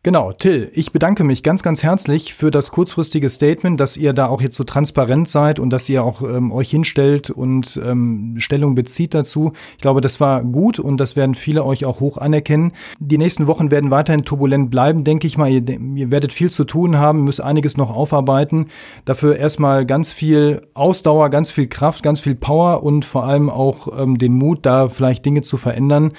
Genau, 0.03 0.31
Till, 0.31 0.71
ich 0.73 0.91
bedanke 0.91 1.23
mich 1.23 1.43
ganz, 1.43 1.61
ganz 1.61 1.83
herzlich 1.83 2.33
für 2.33 2.49
das 2.49 2.71
kurzfristige 2.71 3.29
Statement, 3.29 3.79
dass 3.79 3.97
ihr 3.97 4.13
da 4.13 4.29
auch 4.29 4.41
jetzt 4.41 4.55
so 4.55 4.63
transparent 4.63 5.29
seid 5.29 5.59
und 5.59 5.69
dass 5.69 5.87
ihr 5.89 6.03
auch 6.03 6.23
ähm, 6.23 6.51
euch 6.51 6.71
hinstellt 6.71 7.29
und 7.29 7.79
ähm, 7.85 8.33
Stellung 8.39 8.73
bezieht 8.73 9.13
dazu. 9.13 9.53
Ich 9.73 9.81
glaube, 9.83 10.01
das 10.01 10.19
war 10.19 10.43
gut 10.43 10.79
und 10.79 10.97
das 10.97 11.15
werden 11.15 11.35
viele 11.35 11.63
euch 11.63 11.85
auch 11.85 11.99
hoch 11.99 12.17
anerkennen. 12.17 12.71
Die 12.97 13.19
nächsten 13.19 13.45
Wochen 13.45 13.69
werden 13.69 13.91
weiterhin 13.91 14.25
turbulent 14.25 14.71
bleiben, 14.71 15.03
denke 15.03 15.27
ich 15.27 15.37
mal. 15.37 15.51
Ihr, 15.51 15.69
ihr 15.69 16.09
werdet 16.09 16.33
viel 16.33 16.49
zu 16.49 16.63
tun 16.63 16.97
haben, 16.97 17.23
müsst 17.23 17.41
einiges 17.41 17.77
noch 17.77 17.91
aufarbeiten. 17.95 18.65
Dafür 19.05 19.37
erstmal 19.37 19.85
ganz 19.85 20.09
viel 20.09 20.63
Ausdauer, 20.73 21.29
ganz 21.29 21.51
viel 21.51 21.67
Kraft, 21.67 22.01
ganz 22.01 22.19
viel 22.19 22.33
Power 22.33 22.81
und 22.81 23.05
vor 23.05 23.25
allem 23.25 23.51
auch 23.51 24.01
ähm, 24.01 24.17
den 24.17 24.33
Mut, 24.33 24.65
da 24.65 24.87
vielleicht 24.87 25.27
Dinge 25.27 25.43
zu 25.43 25.57
verändern. 25.57 26.13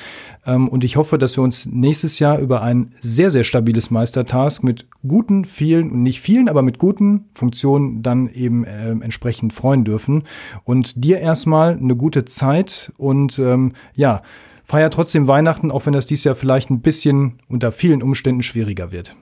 Ähm, 0.47 0.68
und 0.68 0.85
ich 0.85 0.97
hoffe, 0.97 1.18
dass 1.18 1.37
wir 1.37 1.42
uns 1.42 1.66
nächstes 1.66 2.21
Jahr 2.21 2.38
über 2.38 2.62
ein 2.62 2.95
sehr, 3.01 3.33
sehr 3.33 3.42
stabiles 3.42 3.71
stabiles 3.72 3.90
Meistertask 3.90 4.62
mit 4.62 4.87
guten, 5.06 5.46
vielen, 5.46 6.02
nicht 6.02 6.20
vielen, 6.20 6.48
aber 6.50 6.61
mit 6.62 6.78
guten 6.78 7.24
Funktionen 7.32 8.02
dann 8.02 8.28
eben 8.28 8.64
äh, 8.64 8.90
entsprechend 8.90 9.54
freuen 9.54 9.85
dürfen. 9.85 10.24
Und 10.64 11.04
dir 11.04 11.20
erstmal 11.20 11.78
eine 11.78 11.96
gute 11.96 12.26
Zeit 12.26 12.92
und 12.98 13.38
ähm, 13.38 13.72
ja, 13.94 14.20
feier 14.62 14.90
trotzdem 14.90 15.26
Weihnachten, 15.26 15.70
auch 15.70 15.87
wenn 15.87 15.94
das 15.94 16.06
dieses 16.06 16.24
Jahr 16.24 16.35
vielleicht 16.35 16.70
ein 16.70 16.80
bisschen 16.80 17.38
unter 17.48 17.72
vielen 17.72 18.02
Umständen 18.02 18.42
schwieriger 18.42 18.92
wird. 18.92 19.14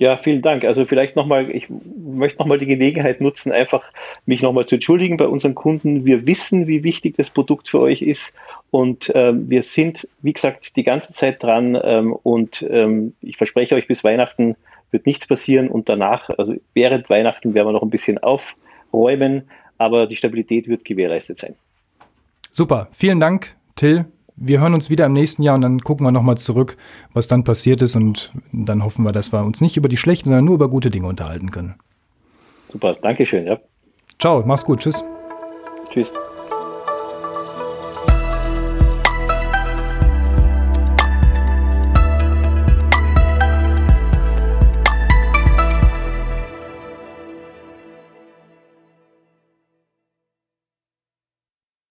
Ja, 0.00 0.16
vielen 0.16 0.40
Dank. 0.40 0.64
Also 0.64 0.86
vielleicht 0.86 1.14
nochmal, 1.14 1.50
ich 1.50 1.68
möchte 1.68 2.38
nochmal 2.38 2.56
die 2.56 2.64
Gelegenheit 2.64 3.20
nutzen, 3.20 3.52
einfach 3.52 3.84
mich 4.24 4.40
nochmal 4.40 4.64
zu 4.64 4.76
entschuldigen 4.76 5.18
bei 5.18 5.26
unseren 5.26 5.54
Kunden. 5.54 6.06
Wir 6.06 6.26
wissen, 6.26 6.66
wie 6.66 6.82
wichtig 6.82 7.16
das 7.16 7.28
Produkt 7.28 7.68
für 7.68 7.80
euch 7.80 8.00
ist 8.00 8.34
und 8.70 9.12
ähm, 9.14 9.50
wir 9.50 9.62
sind, 9.62 10.08
wie 10.22 10.32
gesagt, 10.32 10.76
die 10.76 10.84
ganze 10.84 11.12
Zeit 11.12 11.42
dran 11.42 11.78
ähm, 11.84 12.14
und 12.14 12.66
ähm, 12.70 13.12
ich 13.20 13.36
verspreche 13.36 13.74
euch, 13.74 13.86
bis 13.86 14.02
Weihnachten 14.02 14.56
wird 14.90 15.04
nichts 15.04 15.26
passieren 15.26 15.68
und 15.68 15.90
danach, 15.90 16.30
also 16.30 16.54
während 16.72 17.10
Weihnachten 17.10 17.52
werden 17.52 17.68
wir 17.68 17.72
noch 17.72 17.82
ein 17.82 17.90
bisschen 17.90 18.16
aufräumen, 18.16 19.50
aber 19.76 20.06
die 20.06 20.16
Stabilität 20.16 20.66
wird 20.66 20.86
gewährleistet 20.86 21.38
sein. 21.38 21.56
Super, 22.52 22.88
vielen 22.90 23.20
Dank, 23.20 23.54
Till 23.76 24.06
wir 24.40 24.60
hören 24.60 24.74
uns 24.74 24.90
wieder 24.90 25.06
im 25.06 25.12
nächsten 25.12 25.42
Jahr 25.42 25.54
und 25.54 25.60
dann 25.60 25.80
gucken 25.80 26.04
wir 26.04 26.10
nochmal 26.10 26.38
zurück, 26.38 26.76
was 27.12 27.28
dann 27.28 27.44
passiert 27.44 27.82
ist 27.82 27.94
und 27.94 28.32
dann 28.52 28.82
hoffen 28.82 29.04
wir, 29.04 29.12
dass 29.12 29.32
wir 29.32 29.44
uns 29.44 29.60
nicht 29.60 29.76
über 29.76 29.88
die 29.88 29.98
schlechten, 29.98 30.30
sondern 30.30 30.46
nur 30.46 30.54
über 30.54 30.68
gute 30.68 30.88
Dinge 30.88 31.06
unterhalten 31.06 31.50
können. 31.50 31.74
Super, 32.72 32.96
Dankeschön, 33.00 33.46
ja. 33.46 33.60
Ciao, 34.18 34.42
mach's 34.44 34.64
gut, 34.64 34.80
tschüss. 34.80 35.04
Tschüss. 35.92 36.12